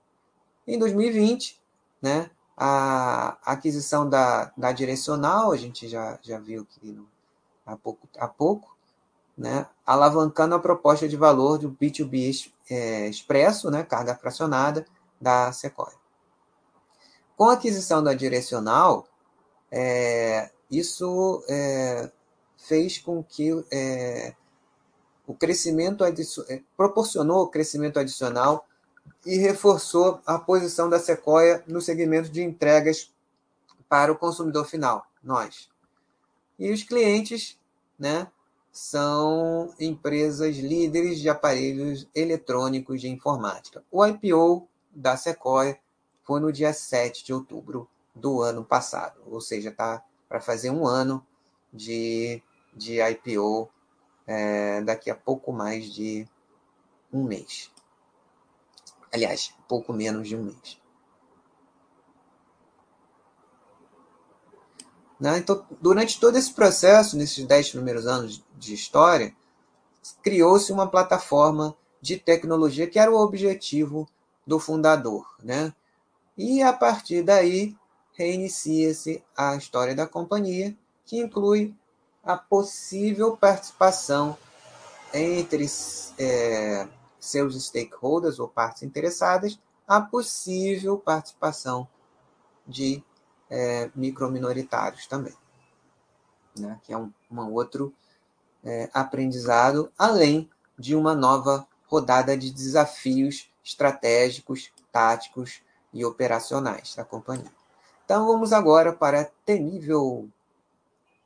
[0.66, 1.62] Em 2020,
[2.02, 6.98] né, a aquisição da, da direcional, a gente já, já viu que
[7.66, 8.78] há pouco, há pouco
[9.38, 14.86] né, alavancando a proposta de valor do B2B é, expresso, né, carga fracionada,
[15.20, 15.98] da Sequoia.
[17.36, 19.06] Com a aquisição da Direcional,
[19.72, 22.12] é, isso é,
[22.58, 24.36] fez com que é,
[25.26, 26.14] o crescimento é,
[26.76, 28.68] proporcionou o crescimento adicional
[29.26, 33.14] e reforçou a posição da Sequoia no segmento de entregas
[33.90, 35.70] para o consumidor final, nós.
[36.60, 37.58] E os clientes,
[37.98, 38.28] né,
[38.72, 43.84] são empresas líderes de aparelhos eletrônicos de informática.
[43.92, 45.80] O IPO da Sequoia
[46.24, 50.86] foi no dia 7 de outubro do ano passado, ou seja, está para fazer um
[50.86, 51.26] ano
[51.72, 52.42] de,
[52.74, 53.70] de IPO
[54.26, 56.28] é, daqui a pouco mais de
[57.12, 57.72] um mês.
[59.12, 60.80] Aliás, pouco menos de um mês.
[65.20, 65.38] Né?
[65.38, 69.36] Então, durante todo esse processo, nesses dez primeiros anos de história,
[70.22, 74.08] criou-se uma plataforma de tecnologia que era o objetivo
[74.46, 75.74] do fundador, né?
[76.38, 77.76] E a partir daí
[78.18, 81.74] reinicia-se a história da companhia, que inclui
[82.24, 84.36] a possível participação
[85.14, 85.68] entre
[86.18, 86.88] é,
[87.20, 91.88] seus stakeholders ou partes interessadas, a possível participação
[92.68, 93.02] de
[93.50, 95.34] é, microminoritários também,
[96.58, 96.82] né?
[96.84, 97.94] que é um, um outro
[98.64, 105.62] é, aprendizado, além de uma nova rodada de desafios estratégicos, táticos
[105.94, 107.57] e operacionais da companhia.
[108.08, 110.30] Então vamos agora para a temível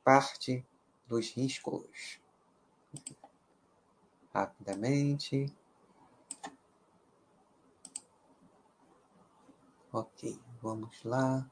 [0.02, 0.66] parte
[1.06, 2.18] dos riscos.
[4.34, 5.46] Rapidamente.
[9.92, 11.48] Ok, vamos lá.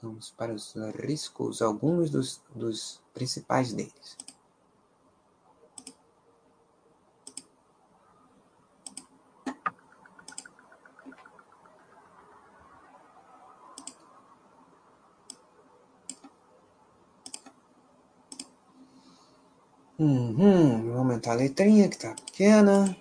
[0.00, 4.16] Vamos para os riscos, alguns dos, dos principais deles.
[19.98, 22.96] Uhum, vou aumentar a letrinha que está pequena.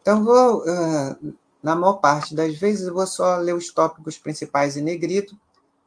[0.00, 4.76] Então, vou, uh, na maior parte das vezes, eu vou só ler os tópicos principais
[4.76, 5.36] em negrito.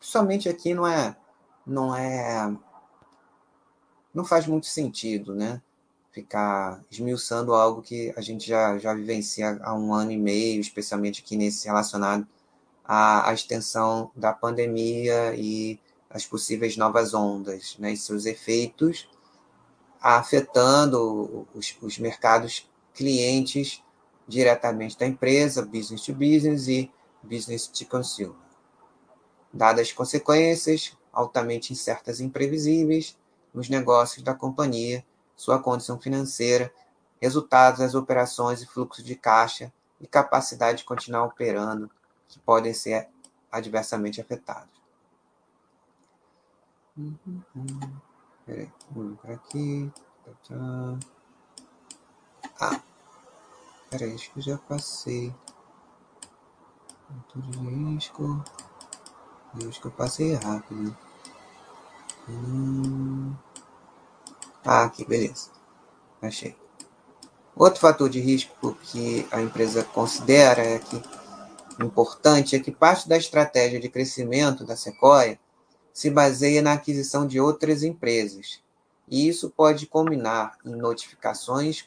[0.01, 1.15] Somente aqui não é,
[1.65, 2.53] não é,
[4.13, 5.61] não faz muito sentido, né?
[6.11, 11.21] Ficar esmiuçando algo que a gente já, já vivencia há um ano e meio, especialmente
[11.21, 12.28] aqui nesse relacionado
[12.84, 15.80] à, à extensão da pandemia e
[16.10, 19.10] as possíveis novas ondas né, e seus efeitos,
[20.01, 23.84] afetando os, os mercados clientes
[24.28, 26.91] diretamente da empresa, business to business e
[27.24, 28.36] business to consumer.
[29.53, 33.18] Dadas as consequências altamente incertas e imprevisíveis
[33.53, 35.03] nos negócios da companhia,
[35.36, 36.72] sua condição financeira,
[37.20, 41.89] resultados das operações e fluxo de caixa e capacidade de continuar operando,
[42.28, 43.08] que podem ser
[43.51, 44.76] adversamente afetados.
[46.98, 47.43] Uhum.
[48.43, 49.91] Peraí, vamos para aqui.
[50.26, 51.00] Tá, tá.
[52.60, 52.82] Ah,
[53.91, 55.34] peraí, acho que já passei.
[57.30, 58.43] Tudo de risco.
[59.60, 60.98] Eu acho que eu passei rápido.
[62.28, 63.36] Hum...
[64.66, 65.52] Ah, aqui, beleza.
[66.22, 66.58] Achei.
[67.56, 71.02] Outro fator de risco que a empresa considera é que
[71.80, 75.39] importante é que parte da estratégia de crescimento da Sequoia
[75.98, 78.62] se baseia na aquisição de outras empresas.
[79.08, 81.84] E isso pode combinar em notificações,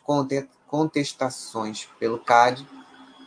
[0.67, 2.67] contestações pelo CAD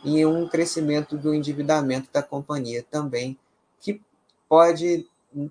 [0.04, 3.38] e um crescimento do endividamento da companhia também,
[3.80, 3.98] que
[4.46, 5.08] pode,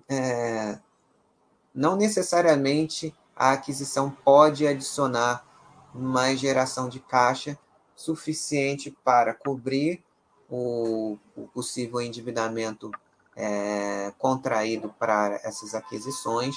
[0.08, 0.78] é,
[1.74, 5.44] não necessariamente a aquisição pode adicionar
[5.92, 7.58] mais geração de caixa
[7.96, 10.00] suficiente para cobrir
[10.48, 12.92] o, o possível endividamento
[13.36, 16.56] é, contraído para essas aquisições,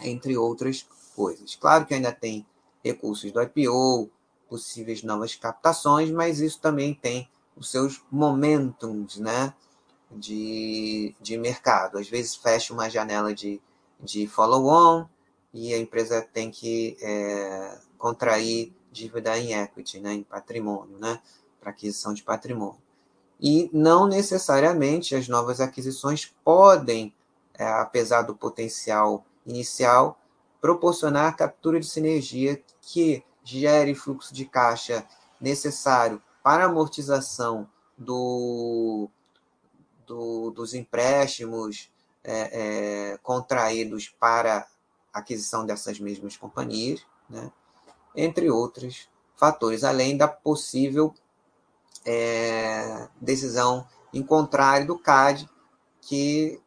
[0.00, 1.54] entre outras coisas.
[1.54, 2.46] Claro que ainda tem
[2.82, 4.10] recursos do IPO,
[4.48, 9.54] possíveis novas captações, mas isso também tem os seus momentums né,
[10.10, 11.98] de, de mercado.
[11.98, 13.60] Às vezes fecha uma janela de,
[14.00, 15.06] de follow-on
[15.54, 21.20] e a empresa tem que é, contrair dívida em equity, né, em patrimônio, né,
[21.60, 22.80] para aquisição de patrimônio.
[23.42, 27.12] E não necessariamente as novas aquisições podem,
[27.54, 30.16] é, apesar do potencial inicial,
[30.60, 35.04] proporcionar a captura de sinergia que gere fluxo de caixa
[35.40, 37.68] necessário para a amortização
[37.98, 39.08] do,
[40.06, 41.90] do, dos empréstimos
[42.22, 44.68] é, é, contraídos para
[45.12, 47.50] aquisição dessas mesmas companhias, né?
[48.14, 51.12] entre outros fatores, além da possível
[52.04, 55.48] é, decisão em contrário do CAD,
[56.00, 56.60] que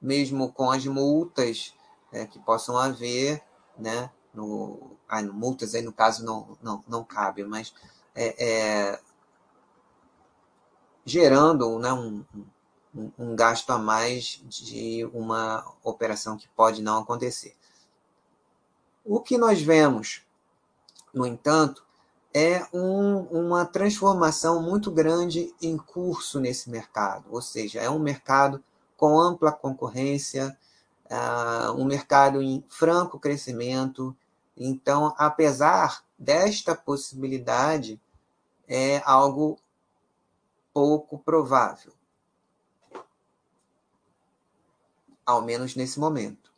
[0.00, 1.74] mesmo com as multas
[2.12, 3.42] é, que possam haver,
[3.76, 7.74] né, no, ah, multas aí no caso não, não, não cabe, mas
[8.14, 8.44] é,
[8.92, 9.00] é,
[11.04, 12.24] gerando né, um,
[12.94, 17.56] um, um gasto a mais de uma operação que pode não acontecer.
[19.04, 20.22] O que nós vemos,
[21.14, 21.86] no entanto,
[22.32, 28.62] é um, uma transformação muito grande em curso nesse mercado, ou seja, é um mercado
[28.96, 30.56] com ampla concorrência,
[31.06, 34.14] uh, um mercado em franco crescimento.
[34.56, 38.00] Então, apesar desta possibilidade,
[38.66, 39.58] é algo
[40.72, 41.92] pouco provável,
[45.24, 46.52] ao menos nesse momento.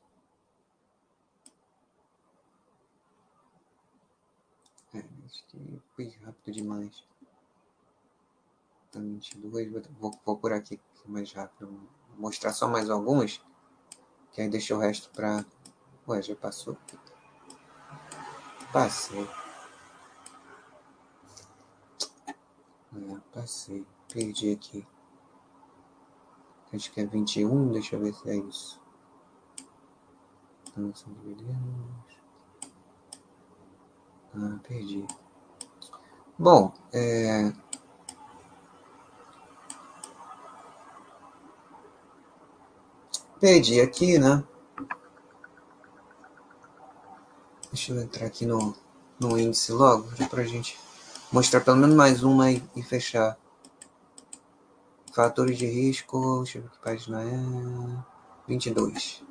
[6.01, 7.05] Fui rápido demais.
[8.91, 11.67] Tá 22, vou, vou por aqui mais rápido.
[11.69, 11.81] Vou
[12.17, 13.43] mostrar só mais algumas,
[14.33, 15.45] que aí deixa o resto pra.
[16.09, 16.77] Ué, já passou?
[18.73, 19.29] Passei.
[22.97, 23.87] É, passei.
[24.13, 24.87] Perdi aqui.
[26.73, 28.81] Acho que é 21, deixa eu ver se é isso.
[34.35, 35.05] Ah, perdi.
[36.41, 37.53] Bom, é...
[43.39, 44.43] perdi aqui, né?
[47.71, 48.75] Deixa eu entrar aqui no,
[49.21, 50.81] no índice logo, para a gente
[51.31, 53.37] mostrar pelo menos mais uma e, e fechar.
[55.13, 58.03] Fatores de risco, deixa eu ver que página é.
[58.49, 59.23] 22.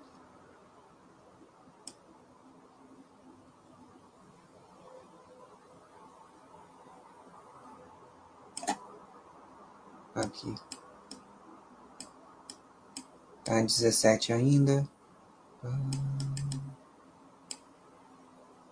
[10.21, 10.55] Aqui.
[13.43, 14.87] Tá 17 ainda.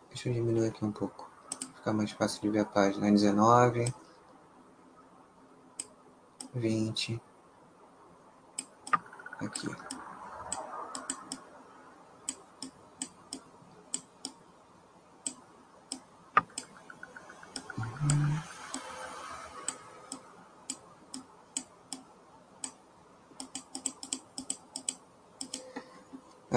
[0.09, 1.29] Deixa eu diminuir aqui um pouco.
[1.75, 3.09] Ficar mais fácil de ver a página.
[3.09, 3.93] 19.
[6.53, 7.21] 20.
[9.39, 9.67] Aqui.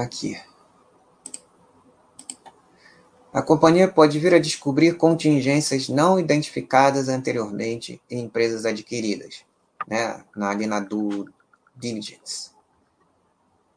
[0.01, 0.41] Aqui.
[3.33, 9.45] A companhia pode vir a descobrir contingências não identificadas anteriormente em empresas adquiridas,
[9.87, 11.33] né, na linha do
[11.77, 12.51] diligence,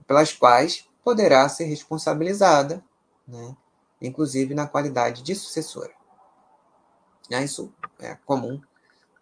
[0.08, 2.84] pelas quais poderá ser responsabilizada,
[3.28, 3.56] né,
[4.02, 5.94] inclusive na qualidade de sucessora.
[7.30, 8.62] Isso é comum.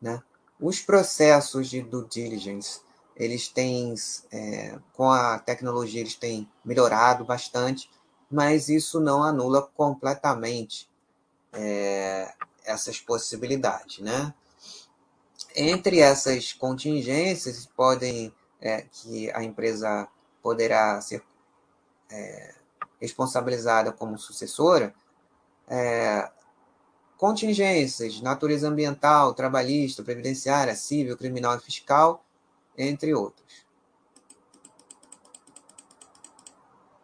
[0.02, 0.22] Né?
[0.60, 2.82] Os processos de due diligence
[3.16, 3.94] eles têm,
[4.32, 7.90] é, com a tecnologia, eles têm melhorado bastante,
[8.30, 10.90] mas isso não anula completamente
[11.54, 12.34] é,
[12.64, 14.34] essas possibilidades, né?
[15.56, 20.08] Entre essas contingências podem é, que a empresa
[20.42, 21.22] poderá ser
[22.10, 22.56] é,
[23.00, 24.94] responsabilizada como sucessora,
[25.68, 26.30] é,
[27.18, 32.24] contingências, natureza ambiental, trabalhista, previdenciária, civil, criminal e fiscal,
[32.78, 33.66] entre outros.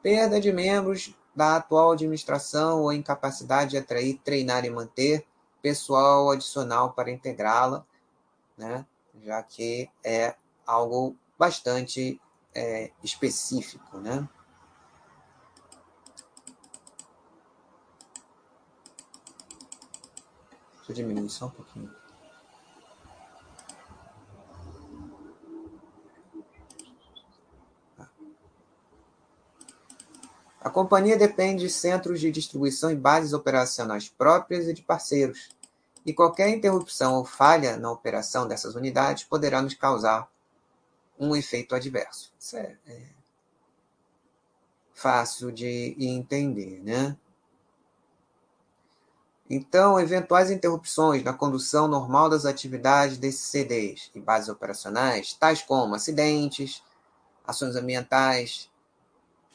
[0.01, 5.27] Perda de membros da atual administração ou incapacidade de atrair, treinar e manter
[5.61, 7.85] pessoal adicional para integrá-la,
[8.57, 8.85] né?
[9.23, 12.19] já que é algo bastante
[12.55, 13.97] é, específico.
[13.97, 14.27] Né?
[20.77, 21.96] Deixa eu diminuir só um pouquinho.
[30.67, 35.47] A companhia depende de centros de distribuição e bases operacionais próprias e de parceiros,
[36.05, 40.29] e qualquer interrupção ou falha na operação dessas unidades poderá nos causar
[41.17, 42.33] um efeito adverso.
[42.37, 43.01] Isso é, é
[44.93, 47.15] fácil de entender, né?
[49.49, 55.95] Então, eventuais interrupções na condução normal das atividades desses CDs e bases operacionais, tais como
[55.95, 56.83] acidentes,
[57.45, 58.69] ações ambientais,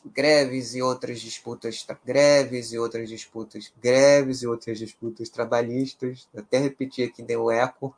[0.05, 7.09] greves e outras disputas, greves e outras disputas, greves e outras disputas trabalhistas, até repetir
[7.09, 7.95] aqui deu eco,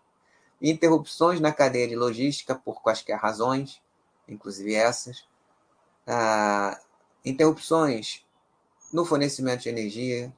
[0.60, 3.80] interrupções na cadeia de logística por quaisquer razões,
[4.28, 5.26] inclusive essas,
[6.06, 6.78] ah,
[7.24, 8.24] interrupções
[8.92, 10.32] no fornecimento de energia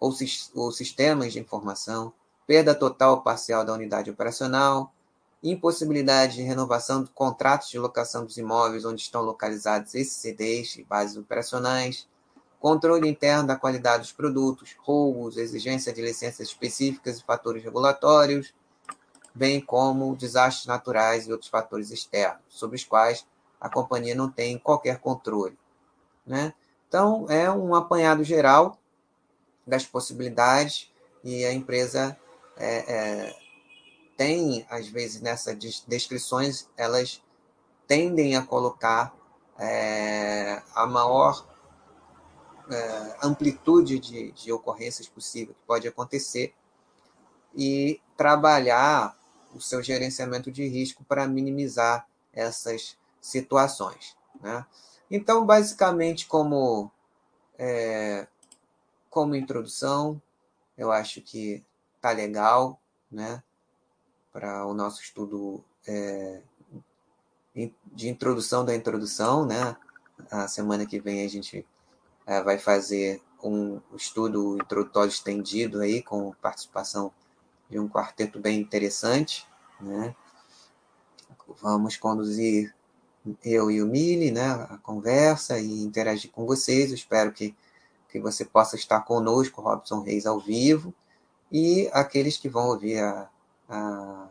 [0.00, 0.12] ou,
[0.54, 2.12] ou sistemas de informação,
[2.46, 4.92] perda total ou parcial da unidade operacional,
[5.42, 10.84] impossibilidade de renovação de contratos de locação dos imóveis onde estão localizados esses CDs e
[10.84, 12.06] bases operacionais,
[12.60, 18.54] controle interno da qualidade dos produtos, roubos, exigência de licenças específicas e fatores regulatórios,
[19.34, 23.26] bem como desastres naturais e outros fatores externos, sobre os quais
[23.60, 25.58] a companhia não tem qualquer controle.
[26.24, 26.54] Né?
[26.86, 28.78] Então, é um apanhado geral
[29.66, 30.92] das possibilidades
[31.24, 32.16] e a empresa
[32.56, 33.41] é, é,
[34.16, 35.56] tem, às vezes, nessas
[35.86, 37.22] descrições, elas
[37.86, 39.14] tendem a colocar
[39.58, 41.46] é, a maior
[42.70, 46.54] é, amplitude de, de ocorrências possível que pode acontecer
[47.54, 49.16] e trabalhar
[49.54, 54.16] o seu gerenciamento de risco para minimizar essas situações.
[54.40, 54.64] Né?
[55.10, 56.90] Então, basicamente, como,
[57.58, 58.26] é,
[59.10, 60.20] como introdução,
[60.76, 61.62] eu acho que
[62.00, 63.42] tá legal, né?
[64.32, 66.40] Para o nosso estudo é,
[67.92, 69.76] de introdução da introdução, né?
[70.30, 71.66] A semana que vem a gente
[72.26, 77.12] é, vai fazer um estudo introdutório estendido aí com participação
[77.68, 79.46] de um quarteto bem interessante,
[79.80, 80.14] né?
[81.60, 82.74] Vamos conduzir
[83.44, 86.90] eu e o Mili, né, a conversa e interagir com vocês.
[86.90, 87.54] Eu espero que,
[88.08, 90.94] que você possa estar conosco, Robson Reis, ao vivo,
[91.50, 93.28] e aqueles que vão ouvir a,
[93.72, 94.28] a,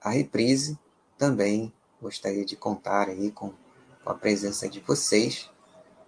[0.00, 0.78] a reprise,
[1.18, 1.70] também
[2.00, 3.52] gostaria de contar aí com,
[4.02, 5.50] com a presença de vocês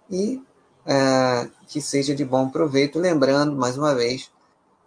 [0.09, 0.41] e
[0.85, 2.97] é, que seja de bom proveito.
[2.97, 4.31] Lembrando, mais uma vez,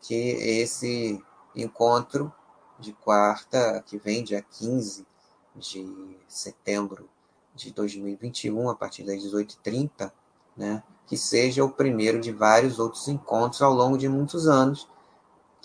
[0.02, 1.22] que esse
[1.54, 2.32] encontro
[2.78, 5.06] de quarta, que vem dia 15
[5.54, 7.08] de setembro
[7.54, 10.12] de 2021, a partir das 18h30,
[10.56, 14.86] né, que seja o primeiro de vários outros encontros ao longo de muitos anos,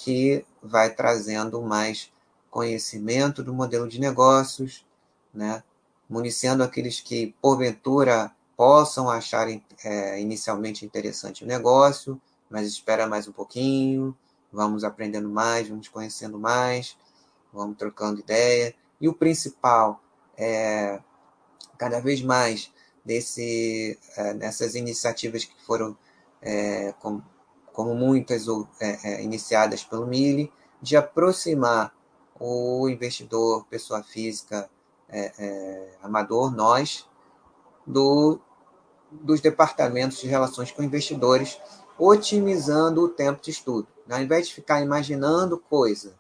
[0.04, 2.12] que vai trazendo mais
[2.50, 4.86] conhecimento do modelo de negócios,
[5.34, 5.64] né?
[6.10, 9.48] municiando aqueles que, porventura, possam achar
[9.84, 14.16] é, inicialmente interessante o negócio, mas espera mais um pouquinho,
[14.52, 16.98] vamos aprendendo mais, vamos conhecendo mais,
[17.54, 18.74] vamos trocando ideia.
[19.00, 20.02] E o principal
[20.36, 21.00] é,
[21.78, 22.72] cada vez mais,
[23.06, 25.96] desse, é, nessas iniciativas que foram,
[26.42, 26.94] é,
[27.74, 28.46] como muitas
[28.80, 30.52] é, é, iniciadas pelo Mili,
[30.82, 31.94] de aproximar
[32.40, 34.70] o investidor, pessoa física,
[35.08, 37.08] é, é, amador, nós,
[37.86, 38.40] do,
[39.12, 41.60] dos departamentos de relações com investidores,
[41.98, 43.88] otimizando o tempo de estudo.
[44.10, 46.16] Ao invés de ficar imaginando coisa,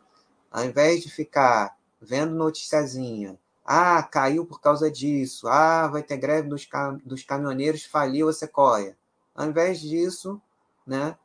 [0.51, 5.47] ao invés de ficar vendo noticiazinha, ah, caiu por causa disso.
[5.47, 8.97] Ah, vai ter greve dos, cam dos caminhoneiros, faliu a Sequoia.
[9.33, 10.41] Ao invés disso,
[10.85, 11.17] né,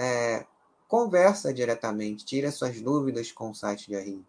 [0.00, 0.46] é,
[0.88, 4.24] conversa diretamente, tira suas dúvidas com o site de RI.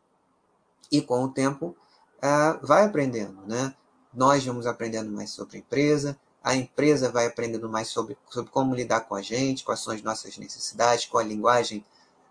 [0.91, 1.74] E com o tempo,
[2.17, 3.41] uh, vai aprendendo.
[3.47, 3.74] Né?
[4.13, 8.76] Nós vamos aprendendo mais sobre a empresa, a empresa vai aprendendo mais sobre, sobre como
[8.76, 11.86] lidar com a gente, quais são as nossas necessidades, qual a linguagem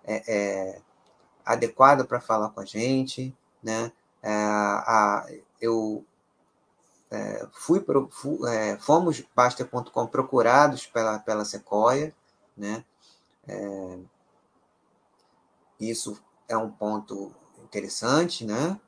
[0.05, 0.81] é, é,
[1.45, 3.91] adequada para falar com a gente, né?
[4.23, 5.27] É, a,
[5.61, 6.05] eu
[7.11, 8.11] é, fui, pro,
[8.47, 12.15] é, fomos Baster.com procurados pela, pela Sequoia,
[12.57, 12.85] né?
[13.51, 13.99] É,
[15.81, 17.35] isso é um ponto
[17.65, 18.79] interessante, né?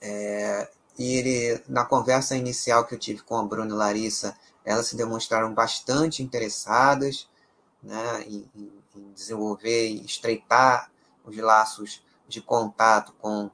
[0.00, 4.86] É, e ele, na conversa inicial que eu tive com a Bruna e Larissa, elas
[4.86, 7.28] se demonstraram bastante interessadas
[7.82, 8.48] né, em,
[8.94, 10.90] em desenvolver e estreitar
[11.24, 13.50] os laços de contato com,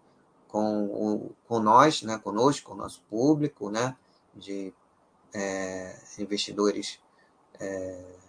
[0.48, 3.96] com, o, com nós, né, conosco, com o nosso público, né,
[4.34, 4.72] de
[5.32, 7.00] é, investidores,
[7.58, 8.19] é,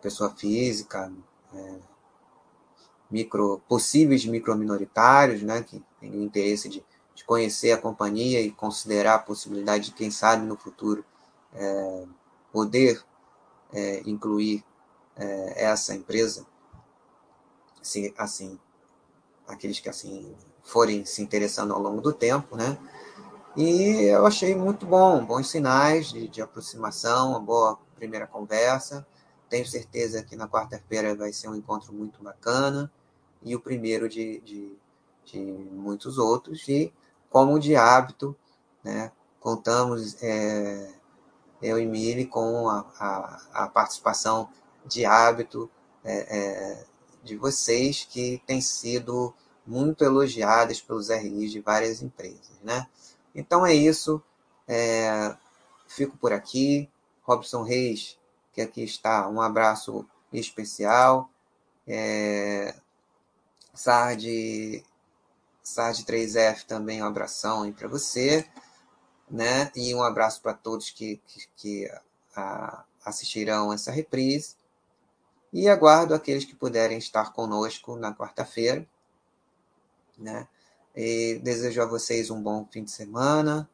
[0.00, 1.12] pessoa física,
[1.54, 1.74] é,
[3.10, 6.84] micro, possíveis microminoritários, né, que têm o interesse de
[7.20, 11.04] de conhecer a companhia e considerar a possibilidade de, quem sabe, no futuro,
[11.52, 12.04] é,
[12.50, 13.04] poder
[13.74, 14.64] é, incluir
[15.16, 16.46] é, essa empresa,
[17.82, 18.58] se assim,
[19.46, 22.78] aqueles que assim forem se interessando ao longo do tempo, né?
[23.54, 29.06] E eu achei muito bom, bons sinais de, de aproximação, uma boa primeira conversa.
[29.50, 32.90] Tenho certeza que na quarta-feira vai ser um encontro muito bacana
[33.42, 34.78] e o primeiro de, de,
[35.24, 36.66] de muitos outros.
[36.68, 36.92] E
[37.28, 38.36] como de hábito,
[38.84, 40.94] né, contamos, é,
[41.60, 44.48] eu e Mili, com a, a, a participação
[44.86, 45.68] de hábito
[46.04, 46.84] é, é,
[47.24, 49.34] de vocês, que tem sido
[49.66, 52.52] muito elogiadas pelos RIs de várias empresas.
[52.62, 52.86] Né?
[53.34, 54.22] Então é isso,
[54.68, 55.34] é,
[55.88, 56.88] fico por aqui.
[57.22, 58.18] Robson Reis,
[58.60, 61.30] que aqui está, um abraço especial.
[61.86, 62.74] É,
[63.72, 64.84] Sardi
[65.62, 68.46] SARD 3F também um abração para você,
[69.30, 69.70] né?
[69.74, 71.92] E um abraço para todos que, que, que
[72.34, 74.56] a, assistirão essa reprise.
[75.52, 78.86] E aguardo aqueles que puderem estar conosco na quarta-feira,
[80.18, 80.48] né?
[80.94, 83.68] E desejo a vocês um bom fim de semana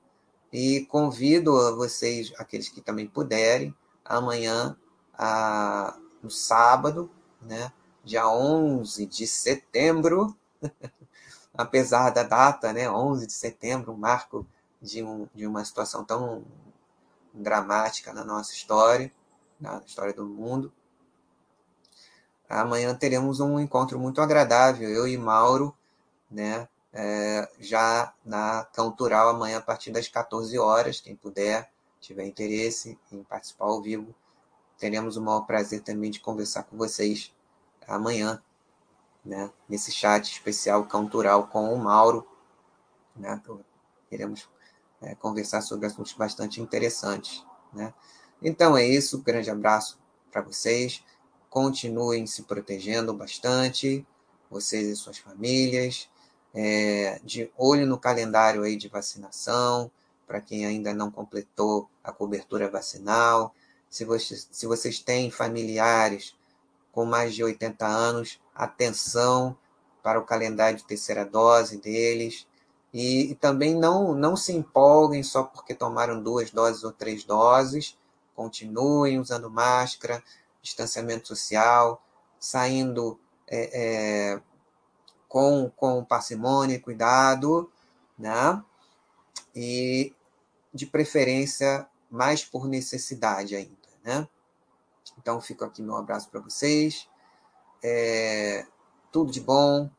[0.53, 3.75] e convido a vocês, aqueles que também puderem,
[4.09, 4.77] amanhã,
[6.23, 7.73] no sábado, né?
[8.05, 10.37] Dia 11 de setembro,
[11.55, 14.47] apesar da data, né, 11 de setembro, um marco
[14.81, 16.45] de, um, de uma situação tão
[17.33, 19.11] dramática na nossa história,
[19.61, 20.73] na história do mundo.
[22.49, 25.77] Amanhã teremos um encontro muito agradável, eu e Mauro,
[26.31, 31.71] né, é, já na Cultural amanhã a partir das 14 horas, quem puder,
[32.01, 34.15] tiver interesse em participar ao vivo,
[34.79, 37.35] teremos o maior prazer também de conversar com vocês
[37.87, 38.43] amanhã
[39.25, 42.27] né, nesse chat especial cultural com o Mauro.
[43.15, 43.41] Né,
[44.09, 44.49] queremos
[45.01, 47.45] é, conversar sobre assuntos bastante interessantes.
[47.73, 47.93] Né?
[48.41, 49.99] Então é isso, grande abraço
[50.31, 51.03] para vocês.
[51.51, 54.07] Continuem se protegendo bastante,
[54.51, 56.09] vocês e suas famílias.
[56.55, 59.91] É, de olho no calendário aí de vacinação,
[60.27, 63.55] para quem ainda não completou a cobertura vacinal.
[63.89, 66.37] Se vocês, se vocês têm familiares
[66.93, 69.57] com mais de 80 anos, atenção
[70.03, 72.47] para o calendário de terceira dose deles.
[72.93, 77.99] E, e, também não, não se empolguem só porque tomaram duas doses ou três doses.
[78.35, 80.23] Continuem usando máscara,
[80.63, 82.03] distanciamento social,
[82.39, 83.71] saindo é,
[84.35, 84.43] é,
[85.29, 87.71] com, com parcimônia e cuidado,
[88.19, 88.63] né?
[89.57, 90.15] E
[90.73, 94.29] de preferência mais por necessidade ainda, né?
[95.19, 97.09] Então, fico aqui meu abraço para vocês.
[97.83, 98.67] É,
[99.11, 99.91] tudo de bom.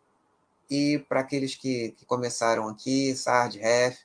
[0.70, 4.00] E para aqueles que, que, começaram aqui, SARD, REF,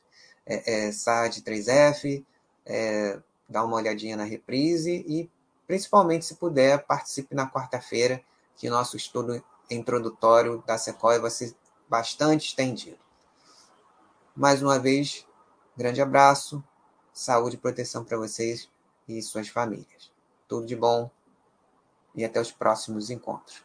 [0.47, 2.25] é, é, SARD 3F,
[2.65, 5.29] é, dá uma olhadinha na reprise e,
[5.67, 8.23] principalmente, se puder, participe na quarta-feira,
[8.57, 11.55] que nosso estudo introdutório da Sequoia vai ser
[11.89, 12.99] bastante estendido.
[14.35, 15.27] Mais uma vez,
[15.77, 16.63] grande abraço,
[17.13, 18.71] saúde e proteção para vocês
[19.09, 20.11] e suas famílias.
[20.49, 21.11] Tudo de bom
[22.15, 23.65] e até os próximos encontros.